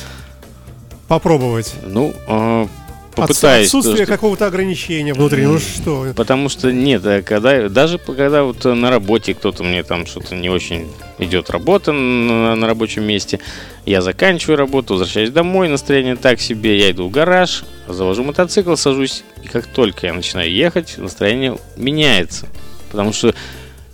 Попробовать. 1.08 1.74
Ну, 1.86 2.14
э, 2.28 2.32
Отс- 2.64 2.70
попытаюсь. 3.16 3.68
Отсутствие 3.68 4.06
какого-то 4.06 4.46
ограничения 4.48 5.14
внутри. 5.14 5.44
Ну 5.44 5.60
что? 5.60 6.14
Потому 6.16 6.50
что 6.50 6.72
нет, 6.72 7.06
э, 7.06 7.22
когда 7.22 7.70
даже 7.70 7.98
когда 7.98 8.44
вот 8.44 8.66
э, 8.66 8.74
на 8.74 8.90
работе 8.90 9.34
кто-то 9.34 9.64
мне 9.64 9.84
там 9.84 10.06
что-то 10.06 10.36
не 10.36 10.50
очень 10.50 10.88
идет 11.18 11.50
работа 11.50 11.92
на, 11.92 12.56
на 12.56 12.68
рабочем 12.68 13.04
месте, 13.04 13.40
я 13.86 14.02
заканчиваю 14.02 14.58
работу, 14.58 14.94
возвращаюсь 14.94 15.30
домой, 15.30 15.70
настроение 15.70 16.16
так 16.16 16.40
себе, 16.40 16.78
я 16.78 16.92
иду 16.92 17.08
в 17.08 17.12
гараж, 17.12 17.64
завожу 17.88 18.24
мотоцикл, 18.24 18.76
сажусь, 18.76 19.24
и 19.44 19.48
как 19.48 19.68
только 19.68 20.08
я 20.08 20.14
начинаю 20.14 20.52
ехать, 20.52 20.96
настроение 20.98 21.58
меняется, 21.78 22.48
потому 22.92 23.14
что 23.14 23.34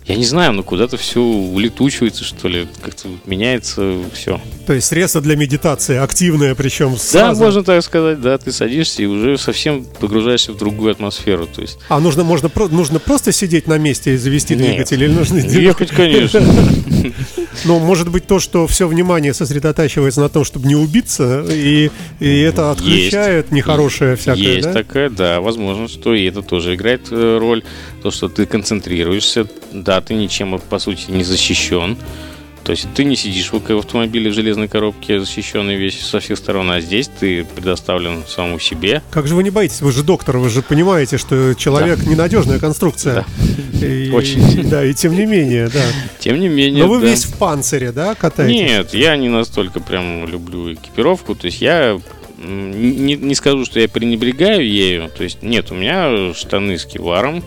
я 0.06 0.16
не 0.16 0.24
знаю, 0.24 0.52
ну 0.52 0.62
куда-то 0.64 0.96
все 0.96 1.20
улетучивается, 1.20 2.24
что 2.24 2.48
ли, 2.48 2.66
как-то 2.82 3.08
меняется 3.26 3.96
все. 4.12 4.40
То 4.66 4.72
есть 4.72 4.88
средство 4.88 5.20
для 5.20 5.36
медитации, 5.36 5.96
активное 5.96 6.54
причем 6.54 6.92
Да, 6.92 6.98
сразу. 6.98 7.42
можно 7.42 7.62
так 7.64 7.82
сказать, 7.82 8.20
да, 8.20 8.36
ты 8.38 8.52
садишься 8.52 9.02
и 9.02 9.06
уже 9.06 9.38
совсем 9.38 9.84
погружаешься 9.84 10.52
в 10.52 10.56
другую 10.56 10.92
атмосферу, 10.92 11.46
то 11.46 11.60
есть 11.62 11.78
А 11.88 12.00
нужно, 12.00 12.24
можно, 12.24 12.50
нужно 12.70 12.98
просто 12.98 13.32
сидеть 13.32 13.66
на 13.66 13.78
месте 13.78 14.14
и 14.14 14.16
завести 14.16 14.54
Нет. 14.54 14.66
двигатель? 14.66 15.02
Или 15.02 15.12
нужно 15.12 15.38
ехать, 15.38 15.90
конечно. 15.90 16.42
Ну, 17.64 17.78
может 17.78 18.08
быть, 18.10 18.26
то, 18.26 18.40
что 18.40 18.66
все 18.66 18.88
внимание 18.88 19.34
сосредотачивается 19.34 20.20
на 20.20 20.28
том, 20.28 20.44
чтобы 20.44 20.66
не 20.66 20.74
убиться, 20.74 21.44
и, 21.48 21.90
и 22.18 22.40
это 22.40 22.70
отключает 22.70 23.52
нехорошее 23.52 24.16
всякое, 24.16 24.40
Есть 24.40 24.62
да? 24.68 24.72
такая, 24.72 25.10
да, 25.10 25.40
возможно, 25.40 25.86
что 25.88 26.14
и 26.14 26.24
это 26.24 26.42
тоже 26.42 26.74
играет 26.74 27.08
э, 27.10 27.38
роль. 27.38 27.62
То, 28.02 28.10
что 28.10 28.28
ты 28.28 28.46
концентрируешься, 28.46 29.46
да, 29.72 29.91
ты 30.00 30.14
ничем, 30.14 30.58
по 30.58 30.78
сути, 30.78 31.10
не 31.10 31.24
защищен. 31.24 31.96
То 32.64 32.70
есть 32.70 32.86
ты 32.94 33.02
не 33.02 33.16
сидишь 33.16 33.52
в 33.52 33.76
автомобиле 33.76 34.30
в 34.30 34.34
железной 34.34 34.68
коробке, 34.68 35.18
защищенный 35.18 35.74
весь 35.74 36.00
со 36.00 36.20
всех 36.20 36.38
сторон, 36.38 36.70
а 36.70 36.80
здесь 36.80 37.08
ты 37.08 37.44
предоставлен 37.44 38.22
самому 38.28 38.60
себе. 38.60 39.02
Как 39.10 39.26
же 39.26 39.34
вы 39.34 39.42
не 39.42 39.50
боитесь? 39.50 39.80
Вы 39.80 39.90
же 39.90 40.04
доктор, 40.04 40.38
вы 40.38 40.48
же 40.48 40.62
понимаете, 40.62 41.18
что 41.18 41.54
человек 41.54 42.04
ненадежная 42.06 42.60
конструкция. 42.60 43.24
И- 43.82 44.10
Очень. 44.12 44.68
Да, 44.68 44.84
и 44.84 44.94
тем 44.94 45.12
не 45.16 45.26
менее, 45.26 45.68
да. 45.68 45.82
Тем 46.20 46.38
не 46.38 46.48
менее, 46.48 46.84
Но 46.84 46.88
вы 46.88 47.00
да. 47.00 47.08
весь 47.08 47.24
в 47.24 47.36
панцире, 47.36 47.90
да, 47.90 48.14
катаетесь? 48.14 48.54
Нет, 48.54 48.94
я 48.94 49.16
не 49.16 49.28
настолько 49.28 49.80
прям 49.80 50.24
люблю 50.28 50.72
экипировку. 50.72 51.34
То 51.34 51.46
есть 51.46 51.60
я 51.60 51.98
не, 52.38 53.16
не 53.16 53.34
скажу, 53.34 53.64
что 53.64 53.80
я 53.80 53.88
пренебрегаю 53.88 54.64
ею. 54.64 55.10
То 55.16 55.24
есть 55.24 55.42
нет, 55.42 55.72
у 55.72 55.74
меня 55.74 56.32
штаны 56.34 56.78
с 56.78 56.84
кевларом. 56.84 57.42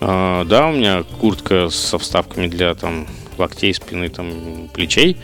А, 0.00 0.44
да, 0.44 0.68
у 0.68 0.72
меня 0.72 1.04
куртка 1.20 1.68
со 1.70 1.98
вставками 1.98 2.46
для 2.46 2.74
там 2.74 3.06
локтей, 3.38 3.74
спины, 3.74 4.08
там, 4.08 4.68
плечей. 4.72 5.16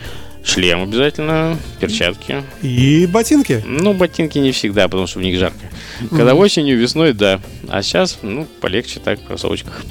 Шлем 0.43 0.83
обязательно, 0.83 1.57
перчатки. 1.79 2.43
И 2.61 3.07
ботинки. 3.07 3.63
Ну, 3.65 3.93
ботинки 3.93 4.39
не 4.39 4.51
всегда, 4.51 4.87
потому 4.89 5.07
что 5.07 5.19
в 5.19 5.21
них 5.21 5.39
жарко. 5.39 5.57
Когда 6.09 6.35
осенью, 6.35 6.77
весной, 6.77 7.13
да. 7.13 7.39
А 7.69 7.81
сейчас, 7.81 8.19
ну, 8.21 8.45
полегче 8.59 8.99
так, 8.99 9.21
в 9.21 9.25
кроссовочках. 9.25 9.83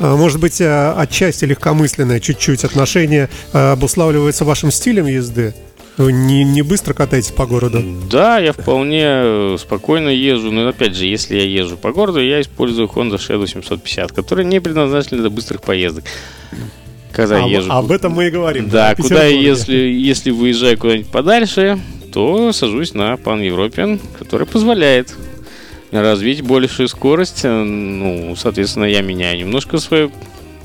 А, 0.00 0.16
Может 0.16 0.40
быть, 0.40 0.60
а, 0.60 0.94
отчасти 0.98 1.44
легкомысленное 1.44 2.20
чуть-чуть 2.20 2.64
отношение 2.64 3.28
а, 3.52 3.72
обуславливается 3.72 4.44
вашим 4.44 4.70
стилем 4.70 5.06
езды? 5.06 5.54
Вы 5.98 6.12
не, 6.12 6.42
не 6.44 6.62
быстро 6.62 6.94
катаетесь 6.94 7.30
по 7.32 7.46
городу? 7.46 7.82
Да, 8.10 8.38
я 8.38 8.52
вполне 8.52 9.02
э, 9.04 9.56
спокойно 9.58 10.08
езжу, 10.08 10.50
но 10.50 10.68
опять 10.68 10.96
же, 10.96 11.04
если 11.06 11.36
я 11.36 11.44
езжу 11.44 11.76
по 11.76 11.92
городу, 11.92 12.20
я 12.20 12.40
использую 12.40 12.88
Honda 12.88 13.16
Shadow 13.16 13.46
750, 13.46 14.12
которая 14.12 14.46
не 14.46 14.60
предназначена 14.60 15.18
для 15.20 15.30
быстрых 15.30 15.60
поездок. 15.62 16.04
Когда 17.12 17.44
А, 17.44 17.46
езжу... 17.46 17.70
об 17.70 17.90
этом 17.90 18.12
мы 18.12 18.28
и 18.28 18.30
говорим. 18.30 18.70
Да, 18.70 18.90
о 18.90 18.96
куда 18.96 19.24
если, 19.26 19.76
если 19.76 20.30
выезжаю 20.30 20.78
куда-нибудь 20.78 21.08
подальше, 21.10 21.78
то 22.12 22.52
сажусь 22.52 22.94
на 22.94 23.12
Pan 23.14 23.46
European, 23.46 24.00
который 24.18 24.46
позволяет 24.46 25.14
развить 25.90 26.40
большую 26.40 26.88
скорость. 26.88 27.44
Э, 27.44 27.62
Ну, 27.62 28.34
соответственно, 28.34 28.84
я 28.84 29.02
меняю 29.02 29.38
немножко 29.38 29.76
свой 29.76 30.10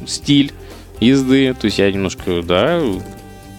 стиль 0.05 0.53
езды. 1.01 1.53
То 1.60 1.65
есть 1.65 1.79
я 1.79 1.91
немножко, 1.91 2.41
да, 2.43 2.81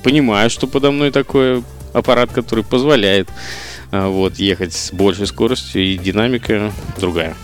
понимаю, 0.03 0.51
что 0.51 0.67
подо 0.67 0.91
мной 0.91 1.11
такой 1.11 1.63
аппарат, 1.93 2.31
который 2.33 2.65
позволяет 2.65 3.29
а, 3.91 4.09
вот, 4.09 4.37
ехать 4.37 4.75
с 4.75 4.93
большей 4.93 5.27
скоростью, 5.27 5.85
и 5.85 5.97
динамика 5.97 6.73
другая. 6.99 7.35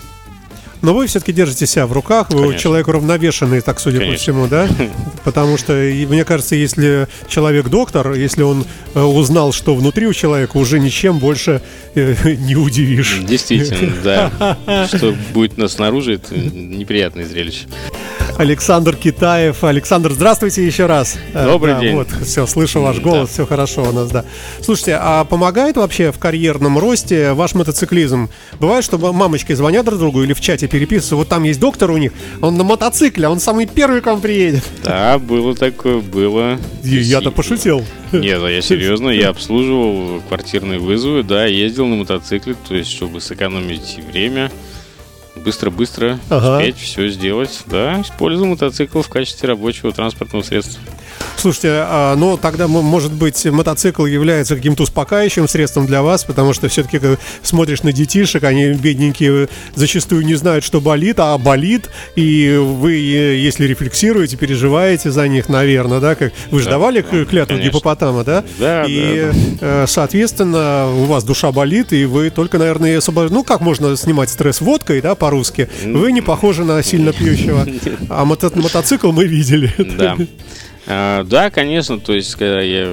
Но 0.85 0.93
вы 0.93 1.07
все-таки 1.07 1.33
держите 1.33 1.67
себя 1.67 1.87
в 1.87 1.93
руках, 1.93 2.29
вы 2.29 2.41
Конечно. 2.43 2.59
человек 2.59 2.89
уравновешенный, 2.89 3.63
так 3.63 3.81
судя 3.81 4.01
по 4.01 4.05
Конечно. 4.05 4.23
всему, 4.23 4.47
да? 4.49 4.69
Потому 5.25 5.57
что, 5.57 5.73
мне 5.73 6.27
кажется, 6.27 6.57
если 6.57 7.09
человек 7.27 7.69
доктор, 7.69 8.13
если 8.13 8.43
он 8.43 8.67
э, 8.93 9.01
узнал, 9.01 9.55
что 9.55 9.75
внутри 9.75 10.07
у 10.07 10.13
человека, 10.13 10.59
уже 10.59 10.79
ничем 10.79 11.21
больше 11.21 11.63
э, 11.95 12.35
не 12.39 12.55
удивишь. 12.55 13.21
Действительно, 13.23 13.95
да. 14.05 14.87
Что 14.89 15.15
будет 15.33 15.57
нас 15.57 15.73
снаружи, 15.73 16.17
это 16.17 16.37
неприятное 16.37 17.25
зрелище. 17.25 17.67
Александр 18.37 18.97
Китаев. 18.97 19.62
Александр, 19.62 20.12
здравствуйте 20.12 20.67
еще 20.67 20.87
раз. 20.87 21.17
Э, 21.33 21.45
Добрый 21.47 21.75
да, 21.75 21.81
день. 21.81 21.95
Вот, 21.95 22.09
все, 22.25 22.47
слышу 22.47 22.81
ваш 22.81 22.99
голос, 22.99 23.31
все 23.31 23.47
хорошо 23.47 23.83
у 23.83 23.93
нас, 23.93 24.11
да. 24.11 24.25
Слушайте, 24.61 24.99
а 25.00 25.25
помогает 25.25 25.76
вообще 25.76 26.11
в 26.11 26.19
карьерном 26.19 26.79
росте 26.79 27.33
ваш 27.33 27.55
мотоциклизм? 27.55 28.29
Бывает, 28.59 28.85
что 28.85 28.99
мамочки 28.99 29.53
звонят 29.53 29.87
друг 29.87 30.00
другу 30.00 30.23
или 30.25 30.33
в 30.33 30.41
чате 30.41 30.67
переписываются, 30.67 31.17
вот 31.17 31.29
там 31.29 31.45
есть 31.45 31.61
доктор 31.61 31.91
у 31.91 31.97
них, 31.97 32.12
он 32.41 32.57
на 32.57 32.64
мотоцикле, 32.64 33.29
он 33.29 33.38
самый 33.38 33.67
первый 33.67 34.00
к 34.00 34.07
вам 34.07 34.21
приедет. 34.21 34.64
Да, 34.83 35.19
было 35.19 35.55
такое, 35.55 36.00
было. 36.00 36.59
Я-то 36.83 37.31
пошутил. 37.31 37.85
Нет, 38.12 38.41
я 38.43 38.62
серьезно, 38.62 39.11
я 39.11 39.29
обслуживал 39.29 40.21
квартирные 40.29 40.79
вызовы, 40.79 41.23
да, 41.23 41.47
ездил 41.47 41.87
на 41.87 41.97
мотоцикле, 41.97 42.57
то 42.69 42.75
есть, 42.75 42.91
чтобы 42.91 43.21
сэкономить 43.21 43.99
время, 44.11 44.50
быстро-быстро 45.45 46.19
Ага. 46.31 46.57
успеть 46.59 46.79
все 46.79 47.09
сделать, 47.09 47.61
да, 47.67 48.01
использую 48.01 48.47
мотоцикл 48.49 49.03
в 49.03 49.09
качестве 49.09 49.49
рабочего 49.49 49.93
транспортного 49.93 50.43
средства. 50.43 50.81
Слушайте, 51.37 51.69
а, 51.87 52.17
ну 52.17 52.37
тогда, 52.37 52.67
может 52.67 53.13
быть, 53.13 53.45
мотоцикл 53.45 54.07
является 54.07 54.57
каким-то 54.57 54.83
успокаивающим 54.85 55.47
средством 55.47 55.87
для 55.87 56.03
вас, 56.03 56.25
потому 56.25 56.53
что 56.55 56.69
все-таки 56.69 56.99
смотришь 57.43 57.83
на 57.83 57.93
детишек, 57.93 58.43
они 58.45 58.73
бедненькие 58.73 59.49
зачастую 59.75 60.25
не 60.25 60.35
знают, 60.35 60.65
что 60.65 60.81
болит, 60.81 61.17
а 61.21 61.37
болит, 61.39 61.91
и 62.17 62.57
вы, 62.61 62.95
э, 62.95 63.37
если 63.37 63.67
рефлексируете, 63.67 64.37
переживаете 64.37 65.11
за 65.11 65.29
них, 65.29 65.49
наверное, 65.49 66.01
да, 66.01 66.15
как 66.15 66.33
вы 66.51 66.59
же 66.61 66.65
Да, 66.67 66.73
давали 66.73 67.03
да, 67.03 67.25
клятву 67.25 67.55
конечно. 67.57 67.69
гипопотама, 67.71 68.25
да? 68.25 68.45
Да, 68.59 68.85
И, 68.89 69.31
да, 69.61 69.83
э, 69.83 69.87
соответственно, 69.87 70.89
у 70.91 71.05
вас 71.05 71.25
душа 71.25 71.53
болит, 71.53 71.93
и 71.93 72.07
вы 72.07 72.31
только, 72.31 72.59
наверное, 72.59 72.99
освобож- 72.99 73.31
Ну, 73.31 73.45
как 73.45 73.61
можно 73.61 73.97
снимать 73.97 74.31
стресс 74.31 74.61
водкой, 74.61 75.01
да, 75.01 75.15
по-русски? 75.35 75.69
Вы 75.85 76.12
не 76.12 76.21
похожи 76.21 76.64
на 76.64 76.83
сильно 76.83 77.12
пьющего. 77.12 77.67
А 78.09 78.25
мото- 78.25 78.57
мотоцикл 78.57 79.11
мы 79.12 79.26
видели. 79.26 79.73
Да. 79.99 80.17
А, 80.87 81.25
Да, 81.25 81.50
конечно, 81.50 81.99
то 81.99 82.12
есть, 82.12 82.35
когда 82.35 82.61
я, 82.61 82.87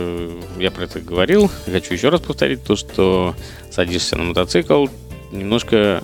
я 0.60 0.72
про 0.72 0.86
это 0.86 1.00
говорил, 1.02 1.52
хочу 1.72 1.94
еще 1.94 2.10
раз 2.10 2.22
повторить 2.22 2.64
то, 2.64 2.76
что 2.76 3.36
садишься 3.70 4.16
на 4.16 4.24
мотоцикл, 4.24 4.88
немножко 5.32 6.02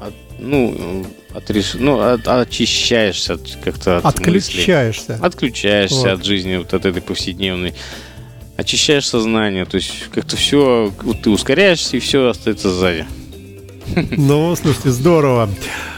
от- 0.00 0.12
ну, 0.38 1.06
отреш... 1.32 1.74
ну, 1.74 2.00
от- 2.00 2.26
очищаешься 2.28 3.34
от- 3.34 3.58
как-то 3.64 3.98
от. 3.98 4.04
Отключаешься. 4.04 5.18
Отключаешься 5.22 5.96
Вот. 5.96 6.06
от 6.08 6.24
жизни 6.24 6.56
вот 6.56 6.74
от 6.74 6.84
этой 6.84 7.00
повседневной. 7.00 7.74
очищаешь 8.56 9.08
сознание, 9.08 9.64
то 9.64 9.76
есть 9.76 9.92
как-то 10.12 10.36
все, 10.36 10.92
вот 11.02 11.22
ты 11.22 11.30
ускоряешься 11.30 11.96
и 11.96 12.00
все 12.00 12.28
остается 12.28 12.70
сзади. 12.70 13.04
Ну, 14.16 14.54
слушайте, 14.56 14.90
здорово. 14.90 15.48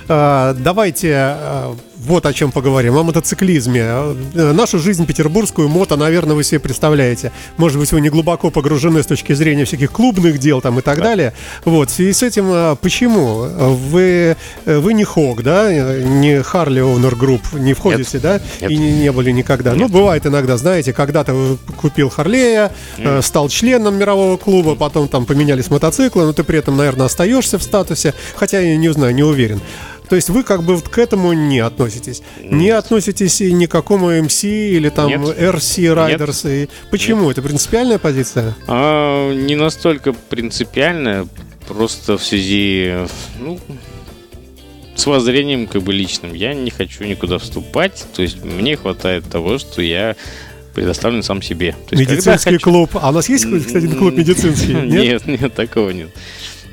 А, 0.09 0.55
давайте 0.55 1.15
а, 1.15 1.77
вот 2.07 2.25
о 2.25 2.33
чем 2.33 2.53
поговорим, 2.53 2.97
о 2.97 3.03
мотоциклизме. 3.03 3.81
Э, 3.83 4.53
нашу 4.53 4.79
жизнь 4.79 5.07
петербургскую 5.07 5.69
мото, 5.69 5.97
наверное, 5.97 6.37
вы 6.37 6.45
себе 6.45 6.61
представляете. 6.61 7.33
Может 7.57 7.79
быть, 7.79 7.91
вы 7.93 8.01
не 8.01 8.09
глубоко 8.09 8.51
погружены 8.51 9.03
с 9.03 9.07
точки 9.07 9.33
зрения 9.33 9.65
всяких 9.65 9.91
клубных 9.91 10.39
дел 10.39 10.61
там 10.61 10.79
и 10.79 10.83
так 10.83 10.99
да. 10.99 11.05
далее. 11.05 11.33
Вот, 11.65 11.91
в 11.91 11.93
связи 11.93 12.13
с 12.13 12.23
этим, 12.23 12.47
э, 12.53 12.77
почему? 12.81 13.49
Вы, 13.91 14.37
э, 14.65 14.79
вы 14.79 14.95
не 14.95 15.05
Хог, 15.05 15.43
да? 15.43 15.73
Не 15.73 16.43
Харли 16.43 16.83
Owner 16.83 17.19
Group, 17.19 17.59
не 17.59 17.75
входите, 17.75 18.11
Нет. 18.15 18.23
да? 18.23 18.41
Нет. 18.61 18.71
И 18.71 18.77
не, 18.77 18.93
не 18.93 19.13
были 19.13 19.33
никогда. 19.33 19.73
Нет. 19.73 19.81
Ну, 19.81 19.89
бывает 19.89 20.27
иногда, 20.27 20.57
знаете, 20.57 20.93
когда-то 20.93 21.59
купил 21.77 22.09
Харлея, 22.09 22.73
mm. 22.99 23.23
стал 23.23 23.49
членом 23.49 23.97
мирового 23.97 24.37
клуба, 24.37 24.77
потом 24.77 25.09
там 25.09 25.27
поменялись 25.27 25.71
мотоциклы, 25.71 26.25
но 26.25 26.33
ты 26.33 26.45
при 26.45 26.61
этом, 26.61 26.77
наверное, 26.77 27.07
остаешься 27.07 27.59
в 27.59 27.63
статусе, 27.63 28.15
хотя 28.37 28.61
я 28.61 28.77
не 28.77 28.93
знаю, 28.93 29.15
не 29.15 29.25
уверен. 29.25 29.61
То 30.09 30.17
есть 30.17 30.31
вы 30.31 30.43
как 30.43 30.63
бы 30.63 30.81
к 30.81 30.99
этому 30.99 31.33
не 31.33 31.59
относитесь. 31.61 32.23
Не 32.41 32.71
относитесь 32.71 33.41
и 33.41 33.53
ни 33.53 33.67
к 33.67 33.71
какому 33.71 34.13
MC 34.13 34.71
или 34.71 34.89
там 34.89 35.09
Нет. 35.09 35.21
RC 35.21 35.95
Riders. 35.95 36.65
И 36.65 36.69
почему? 36.91 37.31
Это 37.31 37.43
принципиальная 37.43 37.99
позиция? 37.99 38.55
А, 38.69 39.33
не 39.33 39.57
настолько 39.57 40.13
принципиально, 40.13 41.29
просто 41.67 42.19
в 42.19 42.25
связи 42.25 42.95
ну, 43.41 43.59
с 44.95 45.07
воззрением 45.07 45.67
как 45.67 45.83
бы 45.83 45.93
личным. 45.93 46.35
Я 46.35 46.55
не 46.55 46.71
хочу 46.71 47.05
никуда 47.05 47.39
вступать, 47.39 48.07
то 48.15 48.23
есть 48.23 48.43
мне 48.45 48.77
хватает 48.77 49.29
того, 49.29 49.59
что 49.59 49.83
я 49.83 50.17
предоставлен 50.75 51.23
сам 51.23 51.41
себе. 51.41 51.73
То 51.89 51.97
есть, 51.97 52.11
Медицинский 52.11 52.51
хочу- 52.53 52.65
клуб. 52.65 52.91
А 53.01 53.09
у 53.09 53.13
нас 53.13 53.29
есть, 53.29 53.47
кстати, 53.47 53.87
клуб 53.87 54.15
медицинский? 54.15 54.75
Нет? 54.75 55.27
Нет, 55.27 55.41
нет, 55.41 55.55
такого 55.55 55.91
нет. 55.91 56.11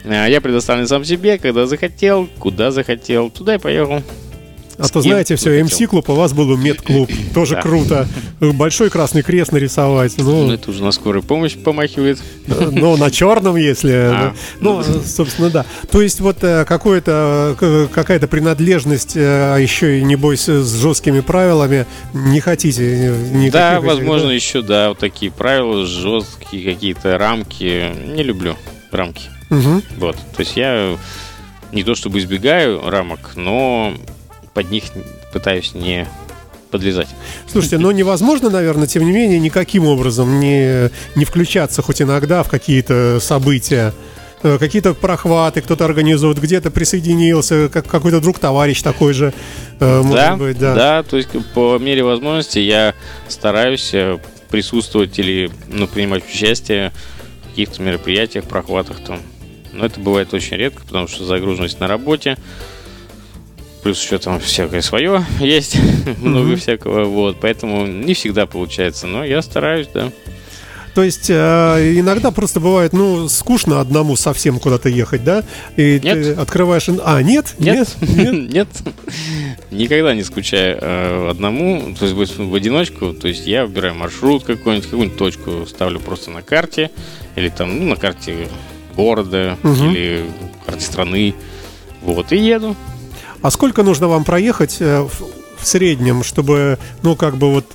А, 0.06 0.28
Я 0.28 0.42
предоставлен 0.42 0.88
сам 0.88 1.06
себе, 1.06 1.38
когда 1.38 1.66
захотел, 1.66 2.28
куда 2.40 2.72
захотел, 2.72 3.30
туда 3.30 3.56
и 3.56 3.58
поехал. 3.58 4.02
А 4.78 4.88
то 4.90 5.02
знаете, 5.02 5.36
все, 5.36 5.52
захотел. 5.60 5.88
MC-клуб, 5.88 6.10
у 6.10 6.14
вас 6.16 6.34
был 6.34 6.58
медклуб. 6.58 7.08
Тоже 7.36 7.54
Да. 7.56 7.62
круто. 7.62 8.08
Большой 8.40 8.90
красный 8.90 9.22
крест 9.22 9.52
нарисовать. 9.52 10.16
Ну, 10.18 10.48
Ну, 10.48 10.52
это 10.52 10.72
уже 10.72 10.84
на 10.84 10.92
скорую 10.92 11.22
помощь 11.24 11.56
помахивает. 11.56 12.20
Ну, 12.48 12.98
на 12.98 13.12
черном, 13.12 13.56
если. 13.56 13.92
А, 13.92 14.34
Ну, 14.60 14.84
собственно, 15.06 15.52
да. 15.52 15.66
То 15.92 16.02
есть 16.02 16.20
вот 16.22 16.38
э, 16.42 16.66
какое-то, 16.66 17.56
какая-то 17.94 18.28
принадлежность, 18.28 19.16
э, 19.16 19.54
а 19.56 19.58
еще 19.60 20.00
и, 20.00 20.04
небось, 20.04 20.50
с 20.50 20.74
жесткими 20.82 21.20
правилами 21.20 21.86
не 22.14 22.40
хотите 22.40 23.14
э, 23.14 23.50
Да, 23.52 23.78
этих, 23.78 23.86
возможно, 23.86 24.30
да? 24.30 24.34
еще, 24.34 24.64
да, 24.64 24.90
вот 24.90 24.98
такие 24.98 25.32
правила, 25.32 25.86
жесткие 25.86 26.74
какие-то 26.74 27.18
рамки. 27.20 27.94
Не 28.16 28.24
люблю 28.24 28.56
рамки. 28.94 29.30
Мгм. 29.50 29.84
Вот. 29.98 30.16
То 30.16 30.40
есть 30.40 30.56
я 30.56 30.98
не 31.72 31.84
то 31.84 31.96
чтобы 31.96 32.20
избегаю 32.20 32.90
рамок, 32.90 33.32
но 33.36 33.94
под 34.54 34.72
них 34.72 34.84
пытаюсь 35.32 35.74
не 35.74 36.08
подлезать. 36.72 37.10
Слушайте, 37.52 37.78
но 37.78 37.92
невозможно, 37.92 38.50
наверное, 38.50 38.88
тем 38.88 39.06
не 39.06 39.12
менее, 39.12 39.40
никаким 39.40 39.86
образом 39.86 40.40
не, 40.40 40.90
не 41.16 41.26
включаться 41.26 41.82
хоть 41.84 42.02
иногда 42.02 42.42
в 42.42 42.50
какие-то 42.50 43.20
события. 43.20 43.94
Э, 44.42 44.58
Какие-то 44.60 44.94
прохваты 44.94 45.62
кто-то 45.62 45.86
организует, 45.86 46.40
где-то 46.40 46.72
присоединился, 46.72 47.70
как 47.70 47.88
какой-то 47.88 48.20
друг, 48.20 48.40
товарищ 48.40 48.82
такой 48.82 49.14
же, 49.14 49.34
э, 49.80 50.02
может 50.02 50.16
да, 50.16 50.36
быть, 50.36 50.60
да. 50.60 50.76
да, 50.76 51.04
то 51.04 51.16
есть 51.16 51.30
по 51.54 51.78
мере 51.78 52.04
возможности 52.04 52.60
я 52.60 52.94
стараюсь 53.30 53.92
э, 53.94 54.18
присутствовать 54.50 55.18
или 55.18 55.50
ну, 55.68 55.88
принимать 55.88 56.24
участие 56.28 56.92
каких-то 57.54 57.82
мероприятиях, 57.82 58.46
прохватах 58.46 59.00
там. 59.06 59.20
Но 59.72 59.86
это 59.86 60.00
бывает 60.00 60.34
очень 60.34 60.58
редко, 60.58 60.82
потому 60.86 61.08
что 61.08 61.24
загруженность 61.26 61.80
на 61.80 61.88
работе, 61.88 62.38
плюс 63.84 64.02
еще 64.04 64.18
там 64.18 64.40
всякое 64.40 64.82
свое 64.82 65.26
есть, 65.40 65.78
много 66.22 66.56
всякого, 66.56 67.06
вот, 67.06 67.38
поэтому 67.40 67.86
не 67.86 68.14
всегда 68.14 68.46
получается, 68.46 69.08
но 69.08 69.24
я 69.24 69.42
стараюсь, 69.42 69.88
да. 69.94 70.12
То 70.96 71.02
есть 71.02 71.28
э, 71.28 71.34
иногда 71.96 72.30
просто 72.30 72.60
бывает, 72.60 72.94
ну, 72.94 73.28
скучно 73.28 73.80
одному 73.80 74.16
совсем 74.16 74.60
куда-то 74.60 74.90
ехать, 74.90 75.24
да? 75.24 75.44
И 75.76 75.98
ты 75.98 76.08
Нет. 76.08 76.38
открываешь... 76.38 76.88
ин- 76.88 77.02
А, 77.04 77.20
нет? 77.24 77.56
Нет, 77.58 77.88
Нет? 78.00 78.50
нет, 78.54 78.68
никогда 79.72 80.14
не 80.14 80.22
скучаю 80.22 80.78
э, 80.80 81.30
одному, 81.32 81.96
то 81.98 82.06
есть 82.06 82.38
в, 82.38 82.48
в 82.48 82.54
одиночку, 82.54 83.12
то 83.14 83.28
есть 83.28 83.48
я 83.48 83.66
выбираю 83.66 83.96
маршрут 83.96 84.44
какой-нибудь, 84.44 84.86
какую-нибудь 84.86 85.18
точку 85.18 85.66
ставлю 85.68 86.00
просто 86.00 86.30
на 86.30 86.44
карте, 86.44 86.92
или 87.36 87.50
там, 87.50 87.80
ну, 87.80 87.86
на 87.90 87.96
карте 87.96 88.48
города, 88.96 89.58
Мгм. 89.64 89.92
или 89.92 90.26
карте 90.66 90.82
страны, 90.86 91.34
вот, 92.02 92.32
и 92.32 92.38
еду. 92.38 92.76
А 93.42 93.52
сколько 93.52 93.84
нужно 93.84 94.08
вам 94.08 94.24
проехать 94.24 94.78
э, 94.80 95.02
в 95.02 95.66
среднем, 95.68 96.24
чтобы, 96.24 96.78
ну, 97.02 97.16
как 97.16 97.38
бы 97.38 97.52
вот 97.52 97.66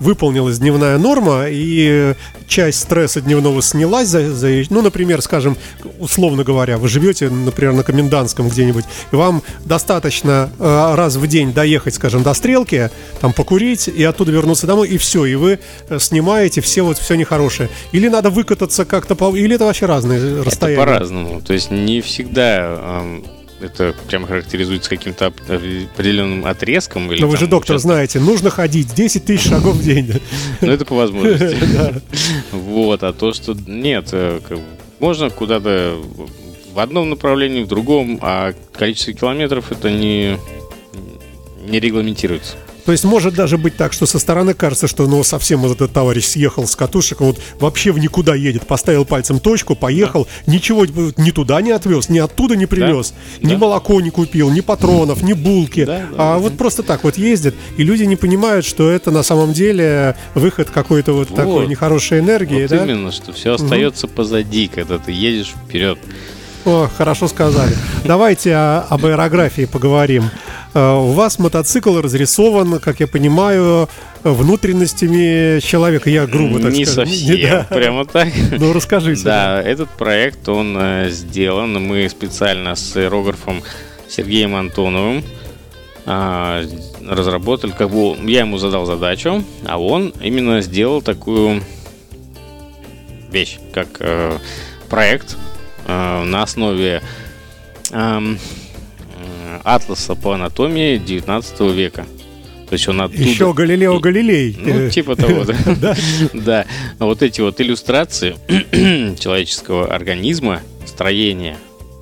выполнилась 0.00 0.58
дневная 0.58 0.98
норма 0.98 1.46
и 1.48 2.14
часть 2.46 2.80
стресса 2.80 3.20
дневного 3.20 3.62
снялась 3.62 4.08
за, 4.08 4.32
за- 4.32 4.62
ну, 4.70 4.82
например, 4.82 5.20
скажем, 5.22 5.56
условно 5.98 6.44
говоря, 6.44 6.78
вы 6.78 6.88
живете, 6.88 7.28
например, 7.28 7.74
на 7.74 7.82
комендантском 7.82 8.48
где-нибудь, 8.48 8.84
и 9.12 9.16
вам 9.16 9.42
достаточно 9.64 10.50
э, 10.58 10.94
раз 10.94 11.16
в 11.16 11.26
день 11.26 11.52
доехать, 11.52 11.94
скажем, 11.94 12.22
до 12.22 12.34
стрелки, 12.34 12.90
там 13.20 13.32
покурить 13.32 13.88
и 13.88 14.02
оттуда 14.04 14.32
вернуться 14.32 14.66
домой, 14.66 14.88
и 14.88 14.98
все, 14.98 15.24
и 15.24 15.34
вы 15.34 15.58
э, 15.88 15.98
снимаете 15.98 16.60
все 16.60 16.82
вот 16.82 16.98
все 16.98 17.14
нехорошее. 17.14 17.68
Или 17.92 18.08
надо 18.08 18.30
выкататься 18.30 18.84
как-то, 18.84 19.14
по... 19.14 19.34
или 19.36 19.54
это 19.54 19.64
вообще 19.64 19.86
разные 19.86 20.42
расстояния? 20.42 20.80
Это 20.82 20.90
по-разному, 20.90 21.40
то 21.42 21.52
есть 21.52 21.70
не 21.70 22.00
всегда 22.00 23.00
эм, 23.02 23.24
это 23.60 23.94
прямо 24.08 24.26
характеризуется 24.26 24.88
каким-то 24.90 25.28
оп- 25.28 25.40
определенным 25.48 26.44
отрезком. 26.46 27.10
Или 27.12 27.20
Но 27.22 27.28
вы 27.28 27.36
же 27.36 27.46
доктор 27.46 27.76
участком. 27.76 27.90
знаете, 27.92 28.20
нужно 28.20 28.50
ходить 28.50 28.94
10 28.94 29.24
тысяч 29.24 29.48
шагов 29.48 29.76
в 29.76 29.82
день. 29.84 30.12
Ну, 30.60 30.70
это 30.70 30.84
по 30.84 30.94
возможности. 30.94 31.56
Вот, 32.52 33.02
а 33.02 33.12
то, 33.12 33.32
что 33.32 33.56
нет, 33.66 34.08
э, 34.12 34.40
можно 35.00 35.30
куда-то 35.30 35.96
в 36.72 36.78
одном 36.78 37.10
направлении, 37.10 37.62
в 37.62 37.66
другом, 37.68 38.18
а 38.22 38.52
количество 38.72 39.12
километров 39.12 39.72
это 39.72 39.90
не, 39.90 40.38
не 41.68 41.80
регламентируется. 41.80 42.56
То 42.88 42.92
есть 42.92 43.04
может 43.04 43.34
даже 43.34 43.58
быть 43.58 43.76
так, 43.76 43.92
что 43.92 44.06
со 44.06 44.18
стороны 44.18 44.54
кажется, 44.54 44.86
что 44.88 45.06
ну 45.06 45.22
совсем 45.22 45.60
вот 45.60 45.72
этот 45.72 45.92
товарищ 45.92 46.24
съехал 46.24 46.66
с 46.66 46.74
катушек, 46.74 47.20
вот 47.20 47.38
вообще 47.60 47.92
в 47.92 47.98
никуда 47.98 48.34
едет, 48.34 48.66
поставил 48.66 49.04
пальцем 49.04 49.40
точку, 49.40 49.74
поехал, 49.76 50.26
ничего 50.46 50.86
ни 50.86 51.30
туда 51.30 51.60
не 51.60 51.70
отвез, 51.72 52.08
ни 52.08 52.18
оттуда 52.18 52.56
не 52.56 52.64
привез, 52.64 53.12
ни 53.42 53.50
Да. 53.50 53.58
молоко 53.58 54.00
не 54.00 54.08
купил, 54.08 54.48
ни 54.48 54.60
патронов, 54.62 55.20
ни 55.20 55.34
булки, 55.34 55.84
Да, 55.84 55.98
да, 55.98 56.06
а 56.16 56.32
да. 56.32 56.38
вот 56.38 56.56
просто 56.56 56.82
так 56.82 57.04
вот 57.04 57.18
ездит, 57.18 57.54
и 57.76 57.82
люди 57.82 58.04
не 58.04 58.16
понимают, 58.16 58.64
что 58.64 58.88
это 58.90 59.10
на 59.10 59.22
самом 59.22 59.52
деле 59.52 60.16
выход 60.34 60.70
какой-то 60.70 61.12
вот, 61.12 61.28
Вот. 61.28 61.36
такой 61.36 61.66
нехорошей 61.66 62.20
энергии, 62.20 62.62
Вот 62.62 62.70
да? 62.70 62.84
именно, 62.86 63.12
что 63.12 63.34
все 63.34 63.52
остается 63.52 64.08
позади, 64.08 64.66
когда 64.66 64.96
ты 64.96 65.12
едешь 65.12 65.52
вперед. 65.66 65.98
О, 66.64 66.88
хорошо 66.96 67.28
сказали. 67.28 67.74
Давайте 68.04 68.54
о- 68.54 68.86
об 68.88 69.04
аэрографии 69.06 69.64
поговорим. 69.66 70.24
Э, 70.74 70.94
У 70.96 71.12
вас 71.12 71.38
мотоцикл 71.38 71.98
разрисован, 72.00 72.78
как 72.80 73.00
я 73.00 73.06
понимаю, 73.06 73.88
внутренностями 74.24 75.60
человека. 75.60 76.10
Я 76.10 76.26
грубо 76.26 76.60
так 76.60 76.72
не 76.72 76.84
скажу. 76.84 77.10
совсем, 77.10 77.40
Да. 77.50 77.66
прямо 77.70 78.04
так. 78.04 78.28
Ну, 78.52 78.72
расскажите. 78.72 79.22
Да, 79.24 79.62
этот 79.62 79.88
проект, 79.90 80.48
он 80.48 80.76
э, 80.78 81.08
сделан, 81.10 81.74
мы 81.84 82.08
специально 82.08 82.74
с 82.74 82.96
аэрографом 82.96 83.62
Сергеем 84.08 84.54
Антоновым 84.54 85.22
а, 86.06 86.64
разработали, 87.06 87.72
как 87.72 87.90
бы 87.90 88.16
я 88.24 88.40
ему 88.40 88.56
задал 88.56 88.86
задачу, 88.86 89.44
а 89.66 89.78
он 89.78 90.14
именно 90.22 90.62
сделал 90.62 91.02
такую 91.02 91.62
вещь, 93.30 93.58
как 93.74 93.88
э, 94.00 94.38
проект 94.88 95.36
на 95.86 96.42
основе 96.42 97.02
эм, 97.92 98.38
атласа 99.64 100.14
по 100.14 100.32
анатомии 100.34 100.98
19 100.98 101.60
века. 101.74 102.06
То 102.68 102.74
есть 102.74 102.86
он 102.86 103.00
оттуда... 103.00 103.22
Еще 103.22 103.52
Галилео 103.54 103.98
Галилей. 103.98 104.56
Ну, 104.60 104.68
Э, 104.68 104.90
типа 104.90 105.16
того, 105.16 105.44
да. 105.44 105.96
Да. 106.34 106.66
Вот 106.98 107.22
эти 107.22 107.40
вот 107.40 107.60
иллюстрации 107.60 108.36
человеческого 109.18 109.86
организма, 109.94 110.60
строения. 110.86 111.56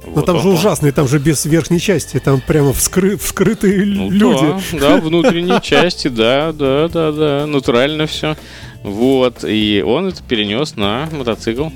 Но 0.04 0.12
вот 0.12 0.26
там 0.26 0.40
же 0.40 0.48
ужасные, 0.48 0.92
там 0.92 1.08
же 1.08 1.18
без 1.18 1.44
верхней 1.44 1.80
части, 1.80 2.18
там 2.18 2.40
прямо 2.40 2.70
вскры- 2.70 3.16
вскрытые 3.16 3.84
Ну 3.86 4.10
люди. 4.10 4.54
Да, 4.72 4.78
да, 4.78 4.96
внутренней 4.98 5.60
части, 5.62 6.08
да, 6.08 6.52
да, 6.52 6.88
да, 6.88 7.12
да, 7.12 7.46
натурально 7.46 8.06
все. 8.06 8.36
Вот, 8.82 9.44
и 9.44 9.82
он 9.86 10.06
это 10.08 10.22
перенес 10.22 10.76
на 10.76 11.08
мотоцикл. 11.12 11.68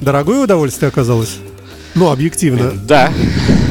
Дорогое 0.00 0.44
удовольствие 0.44 0.88
оказалось? 0.88 1.38
Ну, 1.96 2.08
объективно. 2.10 2.70
Да, 2.72 3.12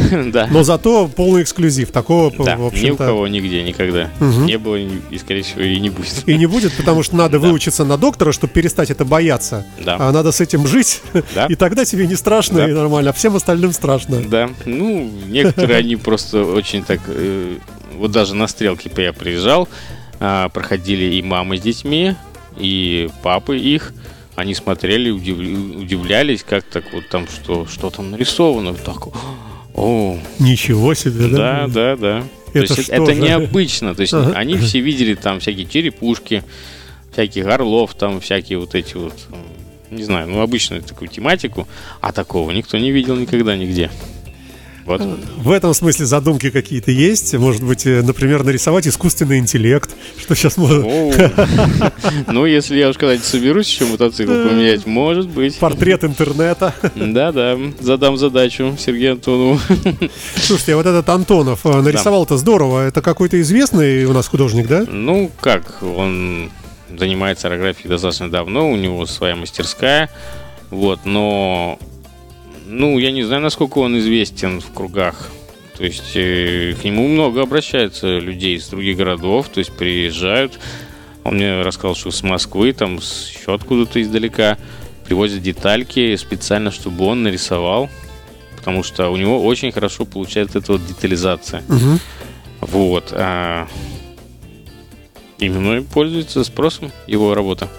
Да. 0.32 0.48
Но 0.52 0.64
зато 0.64 1.08
полный 1.08 1.44
эксклюзив. 1.44 1.92
Такого, 1.92 2.32
Да, 2.44 2.56
в 2.58 2.74
ни 2.74 2.90
у 2.92 2.96
кого 2.98 3.28
нигде 3.28 3.64
никогда 3.64 4.10
Мгм. 4.20 4.46
не 4.46 4.58
было 4.58 4.76
и, 4.78 5.18
скорее 5.18 5.44
всего, 5.44 5.62
и 5.62 5.80
не 5.80 5.90
будет. 5.90 6.24
и 6.28 6.38
не 6.38 6.46
будет, 6.46 6.74
потому 6.74 7.04
что 7.04 7.16
надо 7.16 7.40
Да. 7.40 7.48
выучиться 7.48 7.86
на 7.86 7.98
доктора, 7.98 8.32
чтобы 8.32 8.54
перестать 8.54 8.90
это 8.92 9.06
бояться. 9.06 9.66
Да. 9.84 9.98
А 10.00 10.12
надо 10.12 10.32
с 10.32 10.42
этим 10.42 10.68
жить, 10.68 11.02
Да. 11.36 11.46
и 11.48 11.56
тогда 11.56 11.86
тебе 11.86 12.08
не 12.08 12.16
страшно 12.16 12.58
Да. 12.60 12.70
и 12.70 12.74
нормально, 12.74 13.10
а 13.12 13.14
всем 13.14 13.36
остальным 13.36 13.72
страшно. 13.74 14.22
Да, 14.22 14.50
ну, 14.66 15.10
некоторые 15.28 15.78
они 15.80 15.96
просто 15.96 16.44
очень 16.44 16.84
так... 16.84 17.00
э, 17.08 17.58
вот 17.98 18.12
даже 18.12 18.36
на 18.36 18.48
стрелке 18.48 18.90
я 18.98 19.14
приезжал, 19.14 19.68
а, 20.20 20.50
проходили 20.50 21.16
и 21.16 21.22
мамы 21.22 21.58
с 21.58 21.62
детьми, 21.62 22.16
и 22.58 23.10
папы 23.24 23.58
их. 23.58 23.94
Они 24.36 24.54
смотрели, 24.56 25.12
удив- 25.12 25.82
удивлялись, 25.82 26.44
как 26.48 26.64
так 26.64 26.86
вот 26.94 27.10
там, 27.10 27.28
что, 27.28 27.66
что 27.68 27.90
там 27.90 28.12
нарисовано. 28.12 28.74
Так, 28.74 29.08
о, 29.80 30.18
Ничего 30.40 30.94
себе, 30.94 31.28
да? 31.28 31.68
да, 31.68 31.68
да, 31.68 31.96
да. 31.96 32.24
Это 32.54 32.74
То 32.74 32.80
есть 32.80 32.90
это 32.90 33.14
же? 33.14 33.22
необычно. 33.22 33.94
То 33.96 34.02
есть 34.02 34.14
Ага. 34.14 34.34
они 34.36 34.58
все 34.58 34.80
видели 34.80 35.14
там 35.16 35.40
всякие 35.40 35.66
черепушки, 35.66 36.44
всяких 37.12 37.46
орлов, 37.46 37.94
там 37.94 38.20
всякие 38.20 38.58
вот 38.60 38.76
эти 38.76 38.96
вот, 38.96 39.14
не 39.92 40.04
знаю, 40.04 40.28
ну 40.28 40.42
обычную 40.42 40.82
такую 40.82 41.10
тематику, 41.10 41.68
а 42.02 42.12
такого 42.12 42.52
никто 42.52 42.78
не 42.78 42.92
видел 42.92 43.16
никогда 43.16 43.56
нигде. 43.56 43.90
Вот. 44.98 45.20
В 45.38 45.52
этом 45.52 45.74
смысле 45.74 46.06
задумки 46.06 46.50
какие-то 46.50 46.92
есть. 46.92 47.34
Может 47.36 47.64
быть, 47.64 47.86
э, 47.86 48.02
например, 48.02 48.44
нарисовать 48.44 48.88
искусственный 48.88 49.38
интеллект, 49.38 49.96
что 50.18 50.36
сейчас 50.36 50.58
можно... 50.58 50.84
Ну, 52.28 52.46
если 52.46 52.78
я 52.78 52.90
уж 52.90 52.98
когда-нибудь 52.98 53.26
соберусь 53.26 53.68
еще 53.68 53.86
мотоцикл 53.86 54.32
поменять, 54.32 54.86
может 54.86 55.28
быть. 55.30 55.58
Портрет 55.58 56.04
интернета. 56.04 56.74
Да-да, 56.96 57.58
задам 57.80 58.18
задачу 58.18 58.76
Сергею 58.80 59.14
Антонову. 59.14 59.60
Слушайте, 60.36 60.74
а 60.74 60.78
вот 60.78 60.86
этот 60.86 61.08
Антонов 61.10 61.66
э, 61.66 61.82
нарисовал-то 61.82 62.38
здорово. 62.38 62.88
Это 62.88 63.02
какой-то 63.02 63.40
известный 63.42 64.06
у 64.06 64.14
нас 64.14 64.28
художник, 64.28 64.68
да? 64.68 64.86
Ну, 64.88 65.32
как, 65.40 65.84
он 65.84 66.50
занимается 66.98 67.48
аэрографией 67.48 67.90
достаточно 67.90 68.30
давно, 68.30 68.72
у 68.72 68.76
него 68.76 69.06
своя 69.06 69.36
мастерская, 69.36 70.10
вот, 70.70 71.06
но, 71.06 71.80
ну, 72.70 73.00
я 73.00 73.12
не 73.12 73.24
знаю, 73.24 73.42
насколько 73.42 73.80
он 73.80 73.98
известен 73.98 74.62
в 74.62 74.72
кругах. 74.72 75.32
То 75.78 75.84
есть 75.84 76.12
э, 76.16 76.76
к 76.80 76.84
нему 76.84 77.08
много 77.08 77.42
обращаются 77.42 78.20
людей 78.20 78.58
из 78.58 78.68
других 78.68 78.98
городов, 78.98 79.50
то 79.50 79.60
есть 79.60 79.72
приезжают. 79.72 80.60
Он 81.24 81.36
мне 81.36 81.62
рассказал, 81.62 81.96
что 81.96 82.12
с 82.12 82.22
Москвы, 82.22 82.74
там, 82.74 82.98
еще 82.98 83.54
откуда-то 83.54 84.02
издалека 84.02 84.58
привозят 85.06 85.42
детальки 85.42 86.16
специально, 86.16 86.70
чтобы 86.70 87.06
он 87.06 87.24
нарисовал, 87.24 87.90
потому 88.58 88.84
что 88.84 89.10
у 89.10 89.18
него 89.18 89.44
очень 89.44 89.72
хорошо 89.72 90.06
получается 90.06 90.60
эта 90.60 90.74
вот 90.74 90.86
детализация. 90.86 91.64
Мгм. 91.68 92.00
Вот. 92.62 93.10
А... 93.12 93.68
Именно 95.40 95.84
пользуется 95.84 96.44
спросом 96.44 96.92
его 97.08 97.34
работа. 97.34 97.70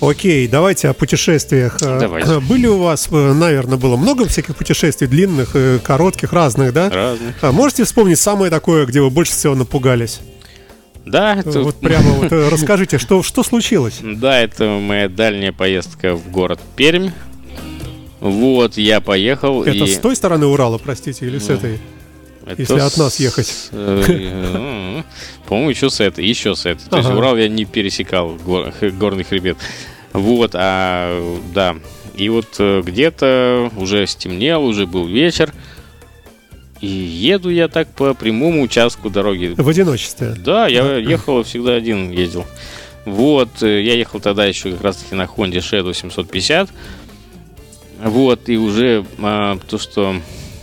Окей, 0.00 0.46
давайте 0.48 0.88
о 0.88 0.92
путешествиях. 0.92 1.78
Э, 1.82 1.98
Давайте. 2.00 2.40
Были 2.48 2.66
у 2.66 2.78
вас, 2.78 3.08
э, 3.10 3.32
наверное, 3.32 3.78
было 3.78 3.96
много 3.96 4.26
всяких 4.26 4.54
путешествий, 4.56 5.06
длинных, 5.08 5.50
э, 5.54 5.78
коротких, 5.82 6.32
разных, 6.32 6.72
да? 6.72 6.90
Разных. 6.90 7.34
А 7.42 7.52
можете 7.52 7.84
вспомнить 7.84 8.18
самое 8.18 8.50
такое, 8.50 8.84
где 8.86 9.00
вы 9.00 9.10
больше 9.10 9.32
всего 9.32 9.54
напугались? 9.54 10.20
Да, 11.06 11.36
это, 11.36 11.60
Вот 11.62 11.76
прямо 11.76 12.10
вот 12.20 12.32
расскажите, 12.32 12.98
что, 12.98 13.22
что 13.22 13.42
случилось? 13.42 14.00
да, 14.02 14.40
это 14.40 14.78
моя 14.80 15.08
дальняя 15.08 15.52
поездка 15.52 16.14
в 16.16 16.30
город 16.30 16.60
Пермь. 16.76 17.10
Вот, 18.20 18.76
я 18.78 19.00
поехал 19.00 19.62
Это 19.64 19.84
и... 19.84 19.86
с 19.86 19.98
той 19.98 20.16
стороны 20.16 20.46
Урала, 20.46 20.78
простите, 20.78 21.26
или 21.26 21.38
с 21.38 21.48
Ну, 21.48 21.54
этой? 21.54 21.78
Это 22.46 22.60
если 22.60 22.78
от 22.78 22.96
нас 22.96 23.14
с- 23.14 23.20
ехать. 23.20 23.68
э, 23.72 24.04
э, 24.08 25.02
По-моему, 25.48 25.70
еще 25.70 25.90
с 25.90 26.00
этой, 26.00 26.26
еще 26.26 26.54
с 26.54 26.66
этой. 26.66 26.88
То 26.88 26.98
есть. 26.98 27.10
Урал 27.10 27.36
я 27.36 27.48
не 27.48 27.64
пересекал, 27.64 28.34
горный 28.98 29.24
хребет. 29.24 29.56
Вот, 30.12 30.52
а, 30.54 31.38
да. 31.54 31.76
И 32.14 32.28
вот 32.28 32.56
э, 32.58 32.82
где-то 32.84 33.70
уже 33.76 34.06
стемнело, 34.06 34.62
уже 34.62 34.86
был 34.86 35.06
вечер. 35.06 35.52
И 36.80 36.86
еду 36.86 37.48
я 37.48 37.68
так 37.68 37.88
по 37.88 38.14
прямому 38.14 38.62
участку 38.62 39.08
дороги. 39.10 39.54
В 39.56 39.68
одиночестве. 39.68 40.34
Да, 40.38 40.66
я 40.68 40.96
ехал 40.96 41.42
всегда 41.42 41.74
один 41.74 42.10
ездил. 42.10 42.44
Вот, 43.06 43.62
я 43.62 43.94
ехал 43.94 44.20
тогда 44.20 44.44
еще 44.46 44.72
как 44.72 44.82
раз 44.82 44.96
таки 44.96 45.14
на 45.14 45.22
Honda 45.24 45.58
Shadow 45.58 45.92
750. 45.94 46.70
Вот, 48.02 48.48
и 48.48 48.56
уже 48.56 49.04
а, 49.18 49.58
то, 49.66 49.78
что 49.78 50.16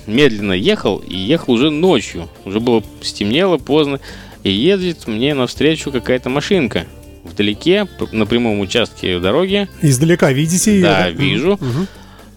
медленно 0.07 0.53
ехал, 0.53 0.97
и 0.97 1.15
ехал 1.15 1.53
уже 1.53 1.69
ночью. 1.69 2.29
Уже 2.45 2.59
было 2.59 2.83
стемнело 3.01 3.57
поздно. 3.57 3.99
И 4.43 4.51
едет 4.51 5.07
мне 5.07 5.33
навстречу 5.33 5.91
какая-то 5.91 6.29
машинка. 6.29 6.85
Вдалеке, 7.23 7.87
на 8.11 8.25
прямом 8.25 8.59
участке 8.59 9.19
дороги, 9.19 9.67
Издалека 9.81 10.31
видите 10.31 10.75
ее? 10.75 10.81
Да, 10.81 11.09
вижу. 11.09 11.57
Мгм. 11.61 11.87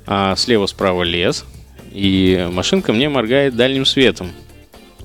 а 0.07 0.37
слева-справа 0.37 1.03
лес. 1.05 1.45
И 1.93 2.49
машинка 2.53 2.93
мне 2.93 3.09
моргает 3.09 3.57
дальним 3.57 3.87
светом. 3.87 4.31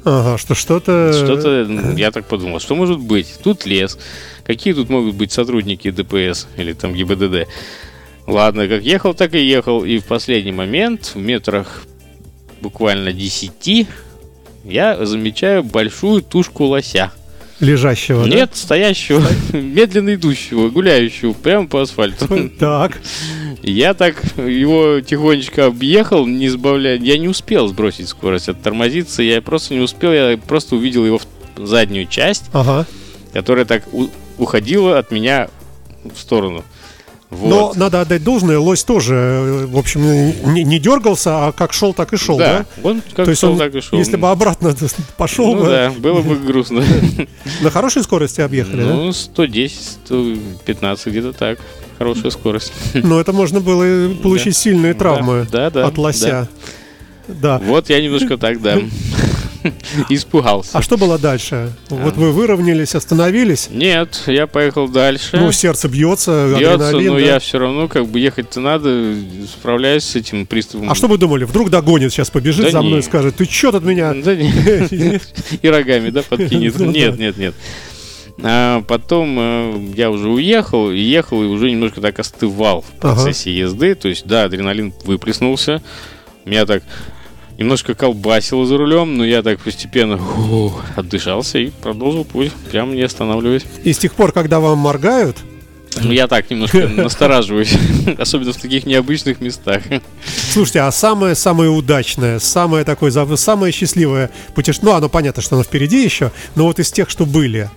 Ага, 0.04 0.38
что 0.38 0.56
что-то... 0.56 1.14
Что-то, 1.14 1.50
м, 1.70 1.96
я 1.96 2.12
так 2.12 2.26
подумал, 2.28 2.60
что 2.60 2.76
может 2.76 3.00
быть? 3.00 3.36
Тут 3.44 3.66
лес. 3.66 3.98
Какие 4.46 4.74
тут 4.74 4.90
могут 4.90 5.16
быть 5.16 5.32
сотрудники 5.32 5.92
ДПС 5.92 6.48
или 6.58 6.74
там 6.74 6.94
ГИБДД? 6.94 7.48
Ладно, 8.28 8.68
как 8.68 8.84
ехал, 8.84 9.14
так 9.14 9.34
и 9.36 9.40
ехал. 9.46 9.84
И 9.86 10.00
в 10.00 10.06
последний 10.06 10.52
момент, 10.52 11.12
в 11.16 11.18
метрах 11.18 11.84
буквально 12.62 13.14
10, 13.14 13.88
я 14.66 15.06
замечаю 15.06 15.64
большую 15.64 16.22
тушку 16.22 16.66
лося. 16.66 17.12
Лежащего, 17.60 18.24
да? 18.24 18.30
Нет, 18.30 18.52
стоящего, 18.54 19.22
медленно 19.54 20.16
идущего, 20.16 20.70
гуляющего 20.70 21.34
прямо 21.34 21.68
по 21.68 21.82
асфальту. 21.82 22.50
Так, 22.60 23.00
Я 23.62 23.94
так 23.94 24.16
его 24.38 25.02
тихонечко 25.02 25.66
объехал, 25.66 26.26
не 26.26 26.48
сбавляя. 26.48 26.98
Я 26.98 27.18
не 27.18 27.28
успел 27.28 27.68
сбросить 27.68 28.08
скорость, 28.08 28.48
оттормозиться. 28.48 29.22
Я 29.22 29.42
просто 29.42 29.74
не 29.74 29.82
успел, 29.82 30.14
я 30.14 30.38
просто 30.38 30.78
увидел 30.78 31.06
его 31.06 31.20
в 31.58 31.66
заднюю 31.66 32.08
часть, 32.08 32.46
ага. 32.54 32.86
которая 33.34 33.66
так 33.66 33.84
уходила 34.38 34.98
от 34.98 35.12
меня 35.12 35.50
в 36.04 36.18
сторону. 36.18 36.64
Но 37.32 37.68
Вот. 37.68 37.78
надо 37.78 38.02
отдать 38.02 38.24
должное, 38.24 38.58
лось 38.58 38.84
тоже, 38.84 39.14
э, 39.14 39.66
в 39.68 39.78
общем, 39.78 40.02
не, 40.54 40.64
не 40.64 40.80
дергался, 40.80 41.48
а 41.48 41.52
как 41.52 41.74
шел, 41.74 41.94
так 41.94 42.12
и 42.12 42.18
шел, 42.18 42.38
да? 42.40 42.60
да, 42.60 42.90
он 42.90 43.02
как 43.14 43.26
То 43.26 43.30
есть 43.30 43.42
шел, 43.42 43.52
он, 43.52 43.60
так 43.60 43.76
и 43.76 43.82
шел. 43.82 44.00
если 44.00 44.16
бы 44.16 44.30
обратно 44.32 44.76
пошел 45.18 45.54
ну 45.54 45.62
бы, 45.62 45.68
да, 45.70 45.92
было 45.92 46.22
бы 46.22 46.36
грустно. 46.38 46.84
на 47.62 47.70
хорошей 47.70 48.02
скорости 48.02 48.42
объехали, 48.42 48.82
Ну, 48.82 49.14
110, 49.14 49.80
115, 50.06 51.08
где-то 51.08 51.34
так. 51.34 51.60
Хорошая 52.00 52.32
скорость. 52.32 52.74
да? 52.94 53.02
Но 53.04 53.20
это 53.20 53.32
можно 53.34 53.60
было 53.60 54.14
получить 54.24 54.56
сильные 54.56 54.94
травмы 54.94 55.46
Да, 55.52 55.70
да, 55.70 55.86
от 55.86 55.98
лося. 55.98 56.48
Да. 57.28 57.60
Вот 57.60 57.90
я 57.90 58.02
немножко 58.02 58.38
так, 58.38 58.60
да, 58.60 58.80
испугался. 60.10 60.78
А 60.78 60.82
что 60.82 60.98
было 60.98 61.18
дальше? 61.18 61.72
Вот 61.90 62.16
вы 62.18 62.32
выровнялись, 62.32 62.96
остановились. 62.96 63.70
Нет, 63.72 64.24
я 64.28 64.48
поехал 64.48 64.88
дальше. 64.88 65.38
Ну, 65.38 65.52
сердце 65.52 65.88
бьется, 65.88 66.56
Бьется, 66.58 66.92
но 67.00 67.14
да? 67.16 67.20
я 67.20 67.40
все 67.40 67.60
равно, 67.60 67.88
как 67.88 68.08
бы 68.08 68.20
ехать-то 68.20 68.60
надо, 68.60 69.16
справляюсь 69.52 70.04
с 70.04 70.16
этим 70.16 70.46
приступом. 70.46 70.90
А 70.90 70.96
что 70.96 71.08
вы 71.08 71.18
думали? 71.18 71.44
Вдруг 71.44 71.70
догонит, 71.70 72.12
сейчас 72.12 72.30
побежит 72.30 72.66
Да 72.66 72.72
за 72.72 72.82
мной 72.82 73.00
и 73.00 73.04
скажет, 73.04 73.36
ты 73.36 73.46
чё 73.46 73.72
тут 73.72 73.84
меня? 73.84 74.14
Да 74.14 74.36
не- 74.36 75.20
И 75.62 75.68
рогами, 75.68 76.10
да, 76.10 76.22
подкинет. 76.24 76.78
Ну. 76.80 76.92
Нет, 76.92 77.18
нет, 77.20 77.38
нет. 77.38 77.56
А 78.42 78.82
потом 78.84 79.36
э, 79.38 79.92
я 79.98 80.10
уже 80.10 80.30
уехал, 80.30 80.92
и 80.92 80.98
ехал, 80.98 81.44
и 81.44 81.48
уже 81.48 81.70
немножко 81.70 82.00
так 82.00 82.20
остывал 82.20 82.82
в 82.84 82.86
Ага. 83.06 83.16
процессе 83.16 83.52
езды. 83.56 83.96
То 83.96 84.08
есть, 84.08 84.26
да, 84.26 84.46
адреналин 84.46 84.94
выплеснулся. 85.04 85.82
Меня 86.46 86.66
так 86.66 86.84
немножко 87.60 87.94
колбасило 87.94 88.66
за 88.66 88.78
рулем, 88.78 89.18
но 89.18 89.26
я 89.26 89.44
так 89.44 89.60
постепенно 89.60 90.16
ух, 90.16 90.82
отдышался 90.96 91.60
и 91.60 91.70
продолжил 91.70 92.24
путь, 92.24 92.52
прямо 92.72 92.96
не 92.96 93.04
останавливаясь. 93.04 93.64
И 93.84 93.94
с 93.94 93.98
тех 94.00 94.14
пор, 94.14 94.32
когда 94.32 94.60
вам 94.60 94.80
моргают, 94.80 95.38
Ну, 96.02 96.12
я 96.12 96.28
так 96.28 96.50
немножко 96.50 96.88
настораживаюсь, 96.96 97.74
особенно 98.18 98.54
в 98.54 98.58
таких 98.58 98.86
необычных 98.86 99.42
местах. 99.42 99.84
Слушайте, 100.52 100.82
а 100.82 100.92
самое 100.92 101.36
самое 101.36 101.70
удачное, 101.70 102.40
самое 102.40 102.86
такое 102.86 103.12
самое 103.12 103.74
счастливое 103.74 104.30
путешествие, 104.56 104.92
ну, 104.92 104.98
оно 104.98 105.10
понятно, 105.10 105.42
что 105.42 105.56
оно 105.56 105.64
впереди 105.64 106.04
еще, 106.04 106.32
но 106.56 106.64
вот 106.64 106.80
из 106.80 106.92
тех, 106.92 107.10
что 107.10 107.26
были, 107.26 107.70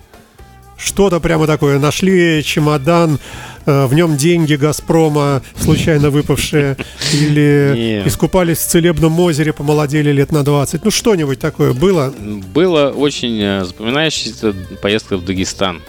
что-то 0.82 1.20
прямо 1.20 1.46
такое, 1.46 1.78
нашли 1.78 2.42
чемодан, 2.44 3.18
э, 3.66 3.86
в 3.86 3.94
нем 3.94 4.16
деньги 4.16 4.54
Газпрома, 4.54 5.42
случайно 5.56 6.10
выпавшие, 6.10 6.76
или 7.12 8.02
искупались 8.04 8.58
в 8.58 8.66
целебном 8.66 9.18
озере, 9.20 9.52
помолодели 9.52 10.10
лет 10.10 10.32
на 10.32 10.44
20, 10.44 10.84
ну, 10.84 10.90
что-нибудь 10.90 11.38
такое 11.38 11.72
было? 11.72 12.12
Было 12.54 12.90
очень 12.90 13.40
э, 13.40 13.64
запоминающаяся 13.64 14.54
поездка 14.82 15.16
в 15.16 15.24
Дагестан. 15.24 15.80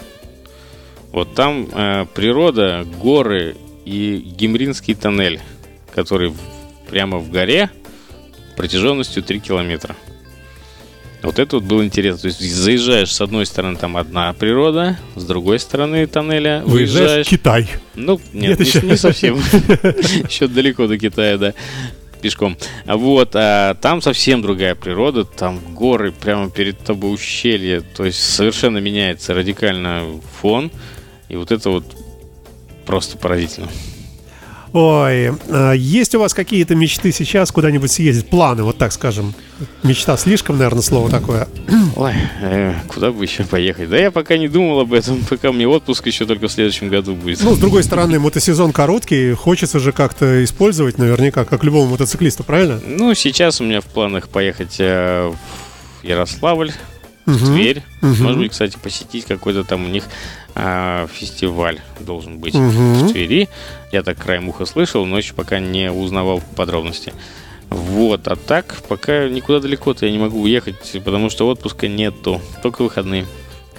Вот 1.12 1.36
там 1.36 1.68
э, 1.72 2.06
природа, 2.14 2.86
горы 3.02 3.56
и 3.86 4.18
Гимринский 4.38 4.96
тоннель, 4.96 5.40
который 5.94 6.34
прямо 6.90 7.20
в 7.20 7.30
горе, 7.30 7.70
протяженностью 8.56 9.24
3 9.24 9.40
километра. 9.40 9.96
Вот 11.24 11.40
это 11.40 11.56
вот 11.56 11.64
было 11.64 11.86
интересно. 11.86 12.22
То 12.22 12.28
есть 12.28 12.42
заезжаешь 12.42 13.14
с 13.14 13.22
одной 13.22 13.46
стороны 13.46 13.78
там 13.78 13.96
одна 13.96 14.34
природа, 14.34 15.00
с 15.16 15.24
другой 15.24 15.58
стороны 15.58 16.06
тоннеля 16.06 16.62
Выезжаешь 16.66 17.00
выезжаешь. 17.00 17.28
Китай. 17.28 17.68
Ну, 17.96 18.20
нет, 18.34 18.60
Нет, 18.60 18.84
не, 18.84 18.90
не 18.90 18.98
совсем. 18.98 19.38
Еще 20.30 20.48
далеко 20.48 20.88
до 20.88 21.00
Китая, 21.00 21.38
да. 21.38 21.54
Пешком. 22.22 22.58
А 22.86 22.98
Вот, 22.98 23.32
а 23.36 23.74
там 23.76 24.02
совсем 24.02 24.42
другая 24.42 24.76
природа, 24.76 25.24
там 25.24 25.60
горы 25.74 26.12
прямо 26.12 26.50
перед 26.50 26.80
тобой 26.80 27.14
ущелье, 27.14 27.82
то 27.82 28.06
есть 28.06 28.22
совершенно 28.22 28.78
меняется 28.78 29.34
радикально 29.34 30.04
фон, 30.42 30.72
и 31.28 31.36
вот 31.36 31.52
это 31.52 31.70
вот 31.70 31.86
просто 32.86 33.18
поразительно. 33.18 33.68
Ой, 34.74 35.32
а 35.50 35.74
есть 35.74 36.16
у 36.16 36.20
вас 36.20 36.34
какие-то 36.34 36.74
мечты 36.74 37.12
сейчас 37.12 37.52
куда-нибудь 37.52 37.92
съездить? 37.92 38.28
Планы, 38.28 38.64
вот 38.64 38.80
так 38.80 38.92
скажем. 38.92 39.36
Мечта 39.84 40.18
слишком, 40.18 40.58
наверное, 40.58 40.82
слово 40.82 41.12
такое. 41.12 41.48
Ой, 41.96 42.14
э, 42.42 42.74
куда 42.88 43.12
бы 43.12 43.24
еще 43.24 43.44
поехать? 43.44 43.90
Да 43.90 43.98
я 43.98 44.10
пока 44.10 44.36
не 44.36 44.48
думал 44.48 44.80
об 44.80 44.94
этом, 44.94 45.24
пока 45.30 45.52
мне 45.52 45.68
отпуск 45.68 46.08
еще 46.08 46.26
только 46.26 46.48
в 46.48 46.52
следующем 46.52 46.90
году 46.90 47.14
будет. 47.14 47.44
Ну, 47.44 47.54
с 47.54 47.60
другой 47.60 47.84
стороны, 47.84 48.20
мотосезон 48.20 48.72
короткий, 48.72 49.34
хочется 49.34 49.80
же 49.80 49.92
как-то 49.92 50.44
использовать, 50.44 50.98
наверняка, 50.98 51.46
как 51.46 51.64
любому 51.64 51.92
мотоциклисту, 51.92 52.44
правильно? 52.44 52.82
Ну, 52.84 53.14
сейчас 53.14 53.62
у 53.62 53.66
меня 53.66 53.80
в 53.80 53.86
планах 53.86 54.28
поехать 54.28 54.78
э, 54.80 55.32
в 56.02 56.06
Ярославль, 56.06 56.72
в. 57.26 57.54
Тверь. 57.54 57.84
Мгм. 58.02 58.24
Может 58.24 58.40
быть, 58.40 58.52
кстати, 58.52 58.78
посетить 58.82 59.26
какой-то 59.26 59.64
там 59.64 59.86
у 59.86 59.88
них 59.88 60.04
фестиваль 60.56 61.80
должен 62.00 62.38
быть 62.40 62.54
Мгм. 62.54 62.94
в 63.08 63.12
Твери. 63.12 63.50
Я 63.92 64.04
так 64.04 64.18
краем 64.18 64.50
уха 64.50 64.66
слышал, 64.66 65.06
но 65.06 65.18
еще 65.18 65.34
пока 65.34 65.60
не 65.60 65.92
узнавал 65.92 66.42
подробности. 66.56 67.14
Вот, 67.70 68.28
а 68.28 68.36
так, 68.36 68.78
пока 68.88 69.28
никуда 69.30 69.60
далеко-то 69.60 70.06
я 70.06 70.12
не 70.12 70.20
могу 70.20 70.42
уехать, 70.42 70.96
потому 71.04 71.30
что 71.32 71.48
отпуска 71.48 71.88
нету, 71.88 72.40
только 72.62 72.84
выходные. 72.84 73.26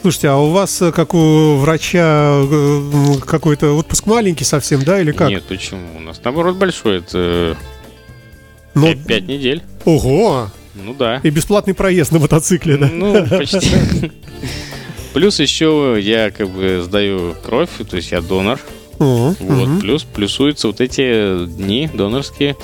Слушайте, 0.00 0.28
а 0.28 0.36
у 0.36 0.50
вас, 0.50 0.82
э, 0.82 0.90
как 0.90 1.14
у 1.14 1.56
врача, 1.56 2.42
э, 2.42 3.14
какой-то 3.24 3.72
отпуск 3.72 4.06
маленький 4.06 4.44
совсем, 4.44 4.82
да, 4.82 5.00
или 5.00 5.12
как? 5.12 5.30
Нет, 5.30 5.44
почему? 5.44 5.96
У 5.96 6.00
нас 6.00 6.20
наоборот 6.24 6.56
большой, 6.56 6.98
это 6.98 7.56
Ну, 8.74 8.86
пять, 8.88 9.06
пять 9.06 9.28
недель. 9.28 9.62
Ого! 9.84 10.48
Ну 10.74 10.92
да. 10.92 11.20
И 11.22 11.30
бесплатный 11.30 11.72
проезд 11.74 12.10
на 12.10 12.18
мотоцикле, 12.18 12.76
да? 12.76 12.90
Ну, 12.92 13.24
почти. 13.28 14.10
Плюс 15.14 15.38
еще 15.40 15.96
я 16.00 16.30
как 16.30 16.48
бы 16.50 16.82
сдаю 16.84 17.34
кровь, 17.44 17.70
то 17.88 17.96
есть 17.96 18.10
я 18.12 18.20
донор. 18.20 18.58
О, 19.00 19.34
Вот, 19.40 19.80
плюс 19.80 20.04
плюсуются 20.04 20.68
вот 20.68 20.80
эти 20.80 21.46
дни 21.46 21.90
донорские. 21.92 22.56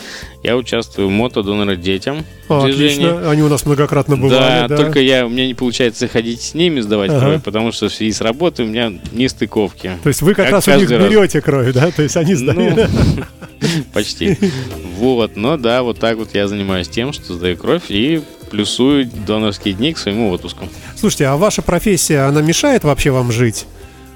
Я 0.44 0.56
участвую 0.56 1.08
в 1.08 1.10
мото-донора 1.10 1.74
детям 1.76 2.24
А. 2.48 2.64
Отлично, 2.64 3.30
они 3.30 3.42
у 3.42 3.48
нас 3.48 3.66
многократно 3.66 4.16
бывали, 4.16 4.38
да, 4.60 4.68
да. 4.68 4.76
только 4.76 5.00
я, 5.00 5.26
у 5.26 5.28
меня 5.28 5.46
не 5.46 5.54
получается 5.54 6.08
ходить 6.08 6.40
с 6.40 6.54
ними, 6.54 6.80
сдавать 6.80 7.10
Ага. 7.10 7.20
кровь, 7.20 7.42
потому 7.42 7.72
что 7.72 7.88
в 7.88 7.92
связи 7.92 8.12
с 8.12 8.20
работой 8.20 8.64
у 8.64 8.68
меня 8.68 8.92
нестыковки. 9.12 9.92
То 10.02 10.08
есть 10.08 10.22
вы 10.22 10.34
как, 10.34 10.46
Как 10.46 10.52
раз 10.54 10.68
у 10.68 10.70
них 10.78 10.88
раз. 10.90 11.02
берете 11.10 11.40
кровь, 11.40 11.72
да? 11.74 11.90
То 11.90 12.02
есть 12.02 12.16
они 12.16 12.34
сдают. 12.34 12.76
Ну, 12.76 13.24
почти. 13.92 14.38
Вот, 14.98 15.36
но 15.36 15.56
да, 15.56 15.82
вот 15.82 15.98
так 15.98 16.16
вот 16.16 16.30
я 16.34 16.48
занимаюсь 16.48 16.88
тем, 16.88 17.12
что 17.12 17.34
сдаю 17.34 17.56
кровь 17.56 17.84
и 17.90 18.22
плюсую 18.50 19.06
донорские 19.06 19.74
дни 19.74 19.92
к 19.92 19.98
своему 19.98 20.30
отпуску. 20.30 20.68
Слушайте, 20.96 21.26
а 21.26 21.36
ваша 21.36 21.62
профессия, 21.62 22.20
она 22.28 22.42
мешает 22.42 22.84
вообще 22.84 23.10
вам 23.10 23.32
жить? 23.32 23.66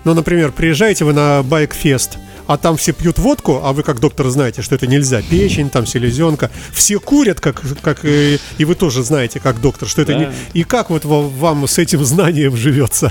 Ну, 0.04 0.12
например, 0.14 0.52
приезжаете 0.52 1.04
вы 1.04 1.12
на 1.14 1.42
байк-фест, 1.42 2.18
а 2.46 2.58
там 2.58 2.76
все 2.76 2.92
пьют 2.92 3.18
водку, 3.18 3.60
а 3.64 3.72
вы 3.72 3.82
как 3.82 4.00
доктор 4.00 4.28
знаете, 4.28 4.60
что 4.60 4.74
это 4.74 4.86
нельзя. 4.86 5.22
Печень, 5.22 5.70
там 5.70 5.86
селезенка. 5.86 6.50
Все 6.74 7.00
курят, 7.00 7.40
как, 7.40 7.62
как 7.80 8.04
и, 8.04 8.38
и 8.58 8.64
вы 8.66 8.74
тоже 8.74 9.02
знаете, 9.02 9.40
как 9.40 9.62
доктор, 9.62 9.88
что 9.88 10.02
это 10.02 10.12
Да. 10.12 10.18
не... 10.18 10.28
И 10.52 10.62
как 10.64 10.90
вот 10.90 11.06
во- 11.06 11.26
вам 11.26 11.66
с 11.66 11.78
этим 11.78 12.04
знанием 12.04 12.54
живется? 12.54 13.10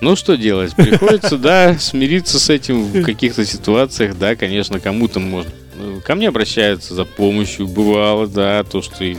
Ну, 0.00 0.16
что 0.16 0.36
делать? 0.36 0.74
Приходится, 0.74 1.36
да, 1.38 1.76
смириться 1.78 2.40
с 2.40 2.50
этим 2.50 2.84
в 2.84 3.02
каких-то 3.02 3.44
ситуациях, 3.44 4.16
да, 4.18 4.34
конечно, 4.34 4.80
кому-то 4.80 5.20
можно. 5.20 5.52
Ну, 5.76 6.00
Ко 6.00 6.16
мне 6.16 6.26
обращаются 6.28 6.94
за 6.94 7.04
помощью, 7.04 7.68
бывало, 7.68 8.26
да, 8.26 8.64
то, 8.64 8.82
что 8.82 9.04
и 9.04 9.16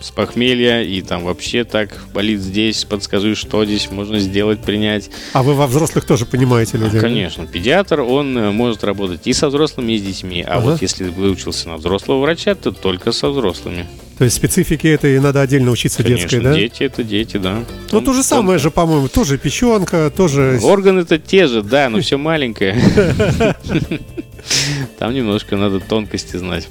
с 0.00 0.10
похмелья, 0.10 0.82
и 0.82 1.00
там 1.02 1.24
вообще 1.24 1.64
так 1.64 1.88
болит 2.12 2.40
здесь, 2.40 2.84
подскажи, 2.84 3.34
что 3.34 3.64
здесь 3.64 3.90
можно 3.90 4.18
сделать, 4.18 4.60
принять. 4.62 5.10
А 5.32 5.42
вы 5.42 5.54
во 5.54 5.66
взрослых 5.66 6.04
тоже 6.04 6.26
понимаете 6.26 6.76
людей? 6.76 6.92
да? 6.92 7.00
Конечно, 7.00 7.46
педиатр, 7.46 8.00
он 8.02 8.36
э, 8.36 8.50
может 8.50 8.84
работать 8.84 9.26
и 9.26 9.32
со 9.32 9.48
взрослыми, 9.48 9.92
и 9.92 9.98
с 9.98 10.02
детьми. 10.02 10.42
А 10.46 10.58
Ага. 10.58 10.70
вот 10.72 10.82
если 10.82 11.04
выучился 11.04 11.68
на 11.68 11.76
взрослого 11.78 12.20
врача, 12.20 12.54
то 12.54 12.72
только 12.72 13.12
со 13.12 13.30
взрослыми. 13.30 13.86
То 14.18 14.24
есть 14.24 14.36
специфики 14.36 14.86
этой 14.86 15.18
надо 15.20 15.40
отдельно 15.42 15.70
учиться 15.70 16.02
Конечно, 16.02 16.22
детской, 16.28 16.40
да? 16.42 16.54
дети 16.54 16.82
это 16.84 17.02
дети, 17.02 17.36
да. 17.38 17.64
Ну, 17.92 18.00
то 18.00 18.12
же 18.12 18.22
самое 18.22 18.58
же, 18.58 18.70
по-моему, 18.70 19.08
тоже 19.08 19.36
печенка, 19.38 20.10
тоже... 20.14 20.58
Органы-то 20.62 21.18
те 21.18 21.46
же, 21.46 21.62
да, 21.62 21.88
но 21.90 22.00
все 22.00 22.16
маленькое. 22.16 22.76
Там 24.98 25.12
немножко 25.14 25.56
надо 25.56 25.80
тонкости 25.80 26.36
знать. 26.36 26.68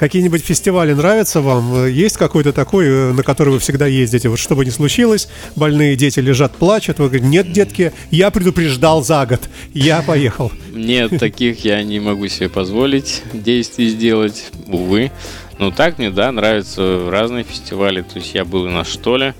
Какие-нибудь 0.00 0.42
фестивали 0.42 0.94
нравятся 0.94 1.42
вам? 1.42 1.86
Есть 1.86 2.16
какой-то 2.16 2.54
такой, 2.54 2.86
э, 2.88 3.12
на 3.12 3.22
который 3.22 3.50
вы 3.50 3.58
всегда 3.58 3.86
ездите? 3.86 4.30
Вот 4.30 4.38
что 4.38 4.56
бы 4.56 4.64
ни 4.64 4.70
случилось, 4.70 5.28
больные 5.56 5.94
дети 5.94 6.20
лежат, 6.20 6.52
плачут, 6.56 6.98
вы 6.98 7.08
говорите, 7.08 7.26
нет, 7.26 7.52
детки, 7.52 7.92
я 8.10 8.30
предупреждал 8.30 9.04
за 9.04 9.26
год, 9.26 9.42
я 9.74 10.00
поехал. 10.00 10.50
Нет, 10.72 11.18
таких 11.18 11.66
я 11.66 11.82
не 11.82 12.00
могу 12.00 12.28
себе 12.28 12.48
позволить 12.48 13.22
действий 13.34 13.90
сделать, 13.90 14.46
увы. 14.68 15.12
Но 15.58 15.70
так 15.70 15.98
мне, 15.98 16.08
да, 16.10 16.32
нравятся 16.32 17.10
разные 17.10 17.44
фестивали. 17.44 18.00
То 18.00 18.20
есть 18.20 18.32
я 18.32 18.46
был 18.46 18.64
и 18.68 18.70
на 18.70 18.84
Штоле, 18.84 19.34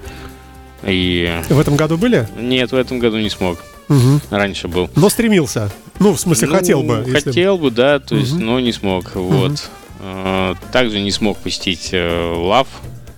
и... 0.82 1.40
В 1.48 1.58
этом 1.58 1.76
году 1.76 1.96
были? 1.96 2.28
Нет, 2.38 2.70
в 2.72 2.76
этом 2.76 2.98
году 2.98 3.16
не 3.16 3.30
смог. 3.30 3.64
Мгм. 3.88 4.20
Раньше 4.28 4.68
был. 4.68 4.90
Но 4.94 5.08
стремился. 5.08 5.72
Ну, 5.98 6.12
в 6.12 6.20
смысле, 6.20 6.48
Ну, 6.48 6.54
хотел 6.54 6.82
бы. 6.82 6.96
если 7.06 7.12
бы. 7.12 7.20
Хотел 7.20 7.56
бы, 7.56 7.70
да, 7.70 7.98
то 7.98 8.14
есть, 8.14 8.34
Мгм. 8.34 8.44
но 8.44 8.60
не 8.60 8.72
смог. 8.72 9.14
Вот. 9.14 9.70
Э, 10.02 10.54
Также 10.72 11.00
не 11.00 11.10
смог 11.10 11.38
посетить 11.38 11.90
э, 11.92 12.32
лав, 12.36 12.66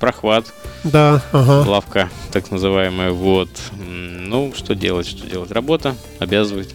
прохват, 0.00 0.46
Да, 0.84 1.22
ага. 1.32 1.68
лавка, 1.68 2.10
так 2.32 2.50
называемая. 2.50 3.10
Вот. 3.12 3.48
Ну, 3.78 4.52
что 4.56 4.74
делать, 4.74 5.06
что 5.06 5.26
делать? 5.26 5.50
Работа 5.52 5.94
обязывает. 6.18 6.74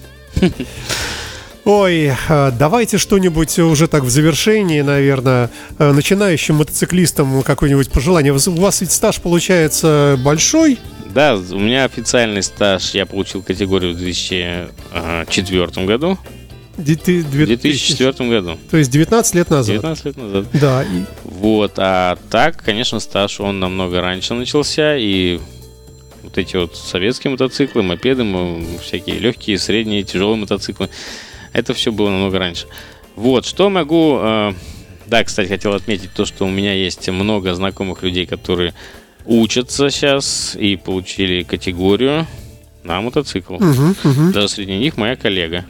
Ой, 1.66 2.14
э, 2.30 2.52
давайте 2.58 2.98
что-нибудь 2.98 3.60
уже 3.60 3.88
так 3.88 4.04
в 4.04 4.10
завершении, 4.10 4.80
наверное, 4.82 5.50
э, 5.78 5.92
начинающим 5.92 6.56
мотоциклистам 6.56 7.44
какое-нибудь 7.44 7.92
пожелание. 7.92 8.32
У 8.32 8.38
вас 8.62 8.80
ведь 8.80 8.92
стаж 8.92 9.20
получается 9.20 10.18
большой. 10.24 10.80
Да, 11.14 11.36
у 11.36 11.60
меня 11.60 11.84
официальный 11.84 12.44
стаж, 12.44 12.92
я 12.92 13.06
получил 13.06 13.42
категорию 13.42 13.94
в 13.94 13.98
2004 13.98 15.86
году. 15.86 16.18
Ди- 16.78 16.96
ты- 16.96 17.22
В 17.22 17.32
две- 17.32 17.46
2004 17.48 18.30
году. 18.30 18.58
То 18.70 18.78
есть 18.78 18.92
19 18.92 19.36
лет 19.36 19.50
назад. 19.50 19.76
19 19.76 20.06
лет 20.06 20.18
назад. 20.18 20.46
Да, 20.54 20.86
Вот, 21.24 21.74
а 21.78 22.18
так, 22.30 22.62
конечно, 22.64 23.00
стаж 23.00 23.40
он 23.40 23.60
намного 23.60 24.02
раньше 24.02 24.34
начался, 24.34 24.96
и 24.98 25.40
вот 26.24 26.38
эти 26.38 26.56
вот 26.56 26.76
советские 26.76 27.32
мотоциклы, 27.32 27.82
мопеды, 27.84 28.24
мо- 28.24 28.60
всякие 28.82 29.18
легкие, 29.20 29.58
средние, 29.58 30.04
тяжелые 30.04 30.38
мотоциклы, 30.38 30.90
это 31.54 31.74
все 31.74 31.92
было 31.92 32.10
намного 32.10 32.38
раньше. 32.40 32.68
Вот, 33.16 33.46
что 33.46 33.70
могу... 33.70 34.20
э, 34.22 34.54
да, 35.08 35.24
кстати, 35.24 35.48
хотел 35.48 35.74
отметить 35.74 36.12
то, 36.14 36.26
что 36.26 36.46
у 36.46 36.50
меня 36.50 36.74
есть 36.74 37.08
много 37.10 37.56
знакомых 37.56 38.04
людей, 38.04 38.26
которые 38.28 38.74
учатся 39.26 39.90
сейчас 39.90 40.56
и 40.60 40.76
получили 40.76 41.44
категорию 41.44 42.28
на 42.84 43.02
мотоцикл. 43.02 43.56
Мгм, 43.56 43.96
мгм. 44.04 44.32
Даже 44.32 44.50
среди 44.50 44.78
них 44.78 44.98
моя 44.98 45.16
коллега. 45.16 45.66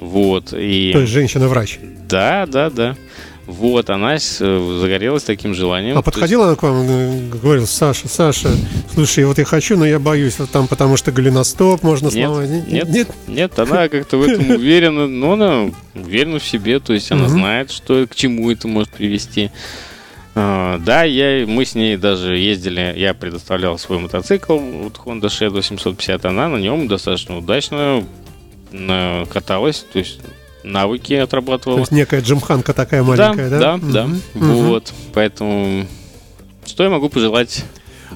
Вот, 0.00 0.52
и... 0.52 0.90
То 0.92 1.00
есть 1.00 1.12
женщина-врач. 1.12 1.78
Да, 2.08 2.46
да, 2.46 2.70
да. 2.70 2.96
Вот, 3.50 3.90
она 3.90 4.14
э, 4.14 4.18
загорелась 4.18 5.24
таким 5.24 5.54
желанием. 5.54 5.98
А 5.98 6.02
подходила 6.02 6.46
она 6.46 6.54
к 6.54 6.62
вам, 6.62 6.86
э, 6.88 7.28
говорила, 7.42 7.66
Саша, 7.66 8.06
Саша, 8.06 8.48
слушай, 8.94 9.24
вот 9.24 9.38
я 9.38 9.44
хочу, 9.44 9.76
но 9.76 9.84
я 9.84 9.98
боюсь, 9.98 10.38
вот 10.38 10.50
там, 10.50 10.68
потому 10.68 10.96
что 10.96 11.10
голеностоп 11.10 11.82
можно 11.82 12.06
Нет, 12.06 12.12
сломать. 12.12 12.48
нет. 12.68 12.88
нет. 12.88 13.08
Нет, 13.26 13.58
она 13.58 13.88
как-то 13.88 14.18
в 14.18 14.22
этом 14.22 14.50
уверена, 14.50 15.08
но 15.08 15.32
она 15.32 15.70
уверена 15.94 16.38
в 16.38 16.44
себе, 16.44 16.78
то 16.78 16.92
есть 16.92 17.10
она 17.10 17.28
знает, 17.28 17.72
что 17.72 18.06
к 18.06 18.14
чему 18.14 18.52
это 18.52 18.68
может 18.68 18.90
привести. 18.90 19.50
А, 20.36 20.78
да, 20.78 21.02
я, 21.02 21.44
мы 21.44 21.64
с 21.64 21.74
ней 21.74 21.96
даже 21.96 22.36
ездили, 22.36 22.94
я 22.96 23.14
предоставлял 23.14 23.78
свой 23.78 23.98
мотоцикл, 23.98 24.58
вот 24.58 24.96
Honda 25.04 25.26
Shed 25.26 25.50
850, 25.50 26.24
она 26.24 26.48
на 26.48 26.56
нем 26.56 26.86
достаточно 26.86 27.36
удачно 27.36 28.04
каталась, 29.30 29.84
то 29.92 29.98
есть 29.98 30.20
навыки 30.62 31.16
То 31.16 31.22
отрабатывала. 31.24 31.78
есть 31.80 31.92
некая 31.92 32.20
джимханка 32.20 32.74
такая 32.74 33.02
маленькая, 33.02 33.48
да? 33.50 33.58
Да, 33.58 33.76
да, 33.78 33.92
да. 33.92 34.06
мгм. 34.34 34.52
Вот, 34.64 34.92
поэтому 35.14 35.86
что 36.66 36.84
я 36.84 36.90
могу 36.90 37.08
пожелать 37.08 37.64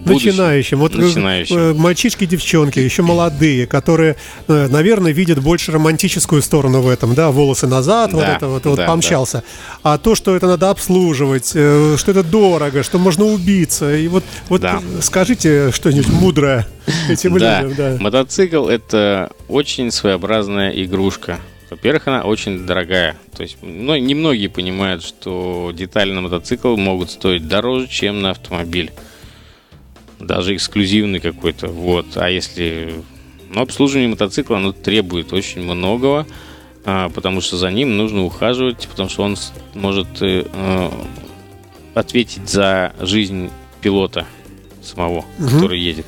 будущем. 0.04 0.28
начинающим. 0.30 0.78
Вот 0.78 0.94
э, 0.94 0.98
Начинающим. 0.98 1.56
э, 1.56 1.74
мальчишки, 1.74 2.26
девчонки, 2.26 2.78
еще 2.78 3.02
молодые, 3.02 3.66
которые, 3.66 4.16
э, 4.48 4.68
наверное, 4.68 5.12
видят 5.12 5.40
больше 5.40 5.72
романтическую 5.72 6.42
сторону 6.42 6.80
в 6.80 6.88
этом, 6.88 7.14
да, 7.14 7.30
волосы 7.30 7.66
назад, 7.66 8.12
вот 8.12 8.20
Да, 8.20 8.36
это 8.36 8.48
вот, 8.48 8.64
вот 8.66 8.76
да, 8.76 8.86
помчался. 8.86 9.42
А 9.82 9.98
то, 9.98 10.14
что 10.14 10.36
это 10.36 10.46
надо 10.46 10.70
обслуживать, 10.70 11.48
что 11.48 12.04
это 12.06 12.22
дорого, 12.22 12.82
что 12.82 12.98
можно 12.98 13.24
убиться. 13.24 13.94
И 13.96 14.08
вот, 14.08 14.24
вот 14.48 14.60
Да. 14.60 14.80
скажите 15.00 15.70
что-нибудь 15.72 16.08
мудрое 16.08 16.66
этим 17.08 17.38
Да, 17.38 17.62
людям, 17.62 17.76
да. 17.76 17.96
мотоцикл 18.00 18.68
это 18.68 19.30
очень 19.48 19.90
своеобразная 19.90 20.70
игрушка. 20.70 21.38
Во-первых, 21.70 22.06
она 22.06 22.22
очень 22.22 22.66
дорогая. 22.66 23.16
То 23.36 23.42
есть, 23.42 23.56
ну, 23.62 23.96
немногие 23.96 24.48
понимают, 24.48 25.02
что 25.02 25.72
детали 25.74 26.12
на 26.12 26.20
мотоцикл 26.20 26.76
могут 26.76 27.10
стоить 27.10 27.48
дороже, 27.48 27.88
чем 27.88 28.22
на 28.22 28.30
автомобиль. 28.30 28.92
Даже 30.20 30.54
эксклюзивный 30.54 31.20
какой-то. 31.20 31.68
Вот. 31.68 32.16
А 32.16 32.28
если... 32.28 32.94
Ну, 33.50 33.60
обслуживание 33.60 34.08
мотоцикла, 34.08 34.56
оно 34.56 34.72
требует 34.72 35.32
очень 35.32 35.62
многого, 35.62 36.26
а, 36.84 37.08
потому 37.10 37.40
что 37.40 37.56
за 37.56 37.70
ним 37.70 37.96
нужно 37.96 38.24
ухаживать, 38.24 38.88
потому 38.88 39.08
что 39.08 39.22
он 39.22 39.36
может 39.74 40.08
э, 40.22 40.44
э, 40.52 40.90
ответить 41.94 42.48
за 42.48 42.92
жизнь 43.00 43.50
пилота 43.80 44.26
самого, 44.82 45.24
который 45.38 45.78
едет. 45.78 46.06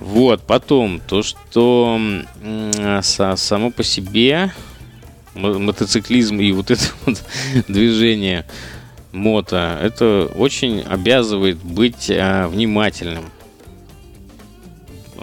Вот, 0.00 0.42
потом, 0.42 1.00
то, 1.06 1.22
что 1.22 2.00
со- 3.02 3.36
само 3.36 3.70
по 3.70 3.84
себе 3.84 4.52
мо- 5.34 5.58
мотоциклизм 5.58 6.40
и 6.40 6.50
вот 6.52 6.70
это 6.70 6.84
вот 7.04 7.22
движение 7.68 8.44
мото, 9.12 9.78
это 9.82 10.30
очень 10.34 10.80
обязывает 10.80 11.58
быть 11.58 12.10
а, 12.10 12.48
внимательным. 12.48 13.24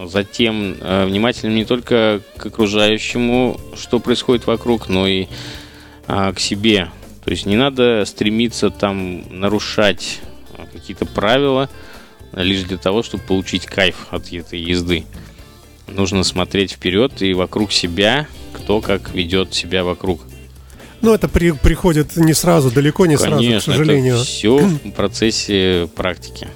Затем 0.06 0.76
а, 0.82 1.06
внимательным 1.06 1.56
не 1.56 1.66
только 1.66 2.22
к 2.38 2.46
окружающему, 2.46 3.60
что 3.76 4.00
происходит 4.00 4.46
вокруг, 4.46 4.90
но 4.90 5.08
и 5.08 5.28
а, 6.08 6.34
к 6.34 6.40
себе. 6.40 6.90
То 7.24 7.32
есть 7.32 7.46
не 7.46 7.56
надо 7.56 8.04
стремиться 8.06 8.70
там 8.70 9.24
нарушать 9.30 10.20
а, 10.58 10.66
какие-то 10.66 11.06
правила, 11.06 11.70
лишь 12.34 12.64
для 12.64 12.78
того, 12.78 13.04
чтобы 13.04 13.24
получить 13.24 13.66
кайф 13.66 14.08
от 14.12 14.32
этой 14.32 14.60
езды. 14.60 15.06
Нужно 15.88 16.24
смотреть 16.24 16.74
вперед 16.74 17.22
и 17.22 17.34
вокруг 17.34 17.72
себя, 17.72 18.28
кто 18.54 18.82
как 18.82 19.14
ведет 19.14 19.54
себя 19.54 19.84
вокруг. 19.84 20.22
Ну, 21.02 21.14
это 21.14 21.28
при- 21.28 21.52
приходит 21.52 22.16
не 22.18 22.34
сразу, 22.34 22.72
далеко 22.72 23.06
не 23.06 23.18
сразу, 23.18 23.36
к 23.36 23.46
Конечно, 23.46 23.74
сожалению. 23.74 24.16
это 24.16 24.24
все 24.26 24.58
в 24.58 24.92
процессе 24.92 25.88
практики. 25.96 26.48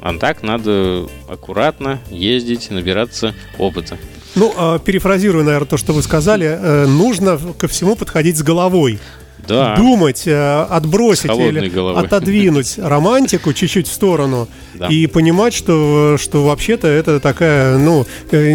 А 0.00 0.16
так 0.18 0.42
надо 0.42 1.06
аккуратно 1.28 2.00
ездить, 2.10 2.70
набираться 2.70 3.34
опыта. 3.58 3.96
Ну, 4.34 4.52
а, 4.56 4.78
перефразируя, 4.78 5.44
наверное, 5.44 5.66
то, 5.68 5.76
что 5.76 5.92
вы 5.92 6.02
сказали, 6.02 6.46
э, 6.46 6.86
нужно 6.86 7.38
ко 7.58 7.68
всему 7.68 7.96
подходить 7.96 8.36
с 8.36 8.42
головой. 8.42 8.98
Да, 9.46 9.76
Думать, 9.76 10.22
э, 10.26 10.66
отбросить 10.68 11.24
или 11.30 11.68
головой. 11.68 12.02
отодвинуть 12.04 12.74
романтику 12.78 13.52
чуть-чуть 13.52 13.88
в 13.88 13.92
сторону 13.92 14.48
Да. 14.74 14.88
и 14.88 15.06
понимать, 15.06 15.54
что, 15.54 16.16
что 16.18 16.44
вообще-то 16.44 16.88
это 16.88 17.20
такая, 17.20 17.78
ну, 17.78 18.06
э, 18.30 18.52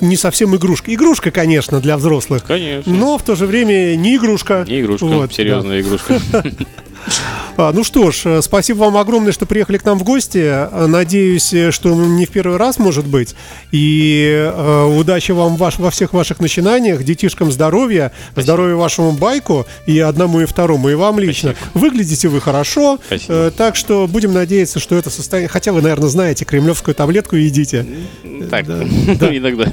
не, 0.00 0.16
совсем 0.16 0.54
игрушка. 0.56 0.92
Игрушка, 0.94 1.30
конечно, 1.30 1.80
для 1.80 1.96
взрослых, 1.96 2.44
конечно. 2.44 2.92
но 2.92 3.18
в 3.18 3.22
то 3.22 3.34
же 3.36 3.46
время 3.46 3.94
не 3.96 4.16
игрушка. 4.16 4.64
Не 4.68 4.80
игрушка, 4.80 5.04
Вот, 5.06 5.28
да. 5.30 5.34
серьезная 5.34 5.80
игрушка. 5.80 6.20
А, 7.56 7.70
ну 7.72 7.84
что 7.84 8.10
ж, 8.10 8.22
э, 8.24 8.42
спасибо 8.42 8.78
вам 8.78 8.96
огромное, 8.96 9.32
что 9.32 9.44
приехали 9.44 9.76
к 9.76 9.84
нам 9.84 9.98
в 9.98 10.04
гости. 10.04 10.38
Э, 10.42 10.86
Надеюсь, 10.86 11.52
э, 11.52 11.70
что 11.70 11.94
не 11.94 12.24
в 12.24 12.30
первый 12.30 12.56
раз, 12.56 12.78
может 12.78 13.06
быть. 13.06 13.34
И 13.72 14.50
удачи 14.98 15.32
вам 15.32 15.56
ваш, 15.56 15.78
во 15.78 15.90
всех 15.90 16.12
ваших 16.12 16.40
начинаниях, 16.40 17.02
детишкам 17.02 17.52
здоровья, 17.52 18.12
здоровья 18.36 18.76
вашему 18.76 19.12
байку 19.12 19.66
и 19.86 19.98
одному 19.98 20.40
и 20.40 20.46
второму, 20.46 20.88
и 20.88 20.94
вам 20.94 21.18
лично. 21.18 21.54
Выглядите 21.74 22.28
вы 22.28 22.40
хорошо, 22.40 22.98
Спасибо. 23.06 23.50
так 23.50 23.76
что 23.76 24.06
будем 24.06 24.32
надеяться, 24.32 24.78
что 24.80 24.96
это 24.96 25.10
состояние... 25.10 25.48
Хотя 25.48 25.72
вы, 25.72 25.82
наверное, 25.82 26.08
знаете, 26.08 26.44
кремлевскую 26.44 26.94
таблетку 26.94 27.36
едите. 27.36 27.86
Так, 28.50 28.66
да. 28.66 28.82
иногда. 28.82 29.66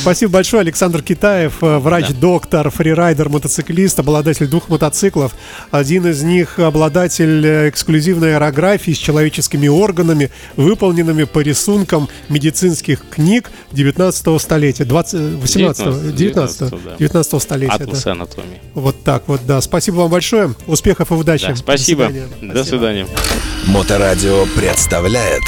Спасибо 0.00 0.32
большое, 0.32 0.62
Александр 0.62 1.02
Китаев, 1.02 1.56
врач-доктор, 1.60 2.70
фрирайдер, 2.70 3.28
мотоциклист, 3.28 3.98
обладатель 3.98 4.46
двух 4.46 4.68
мотоциклов. 4.68 5.34
Один 5.70 6.06
из 6.06 6.22
них 6.22 6.37
обладатель 6.58 7.44
э, 7.44 7.68
эксклюзивной 7.68 8.34
аэрографии 8.34 8.92
с 8.92 8.98
человеческими 8.98 9.68
органами, 9.68 10.30
выполненными 10.56 11.24
по 11.24 11.40
рисункам 11.40 12.08
медицинских 12.28 13.02
книг 13.10 13.50
19 13.72 14.40
столетия, 14.40 14.84
20, 14.84 15.40
18 15.40 16.14
19, 16.14 16.14
19, 16.14 16.70
да. 16.70 16.96
19 16.98 17.42
столетия. 17.42 17.78
да. 17.78 17.84
Атласы 17.84 18.08
анатомии. 18.08 18.60
Вот 18.74 19.02
так 19.04 19.24
вот, 19.26 19.40
да. 19.46 19.60
Спасибо 19.60 19.96
вам 19.96 20.10
большое, 20.10 20.54
успехов 20.66 21.10
и 21.10 21.14
удачи. 21.14 21.48
Да, 21.48 21.56
спасибо. 21.56 22.06
До 22.06 22.12
свидания. 22.12 22.54
До 22.54 22.64
свидания. 22.64 23.06
Моторадио 23.66 24.46
представляет 24.56 25.42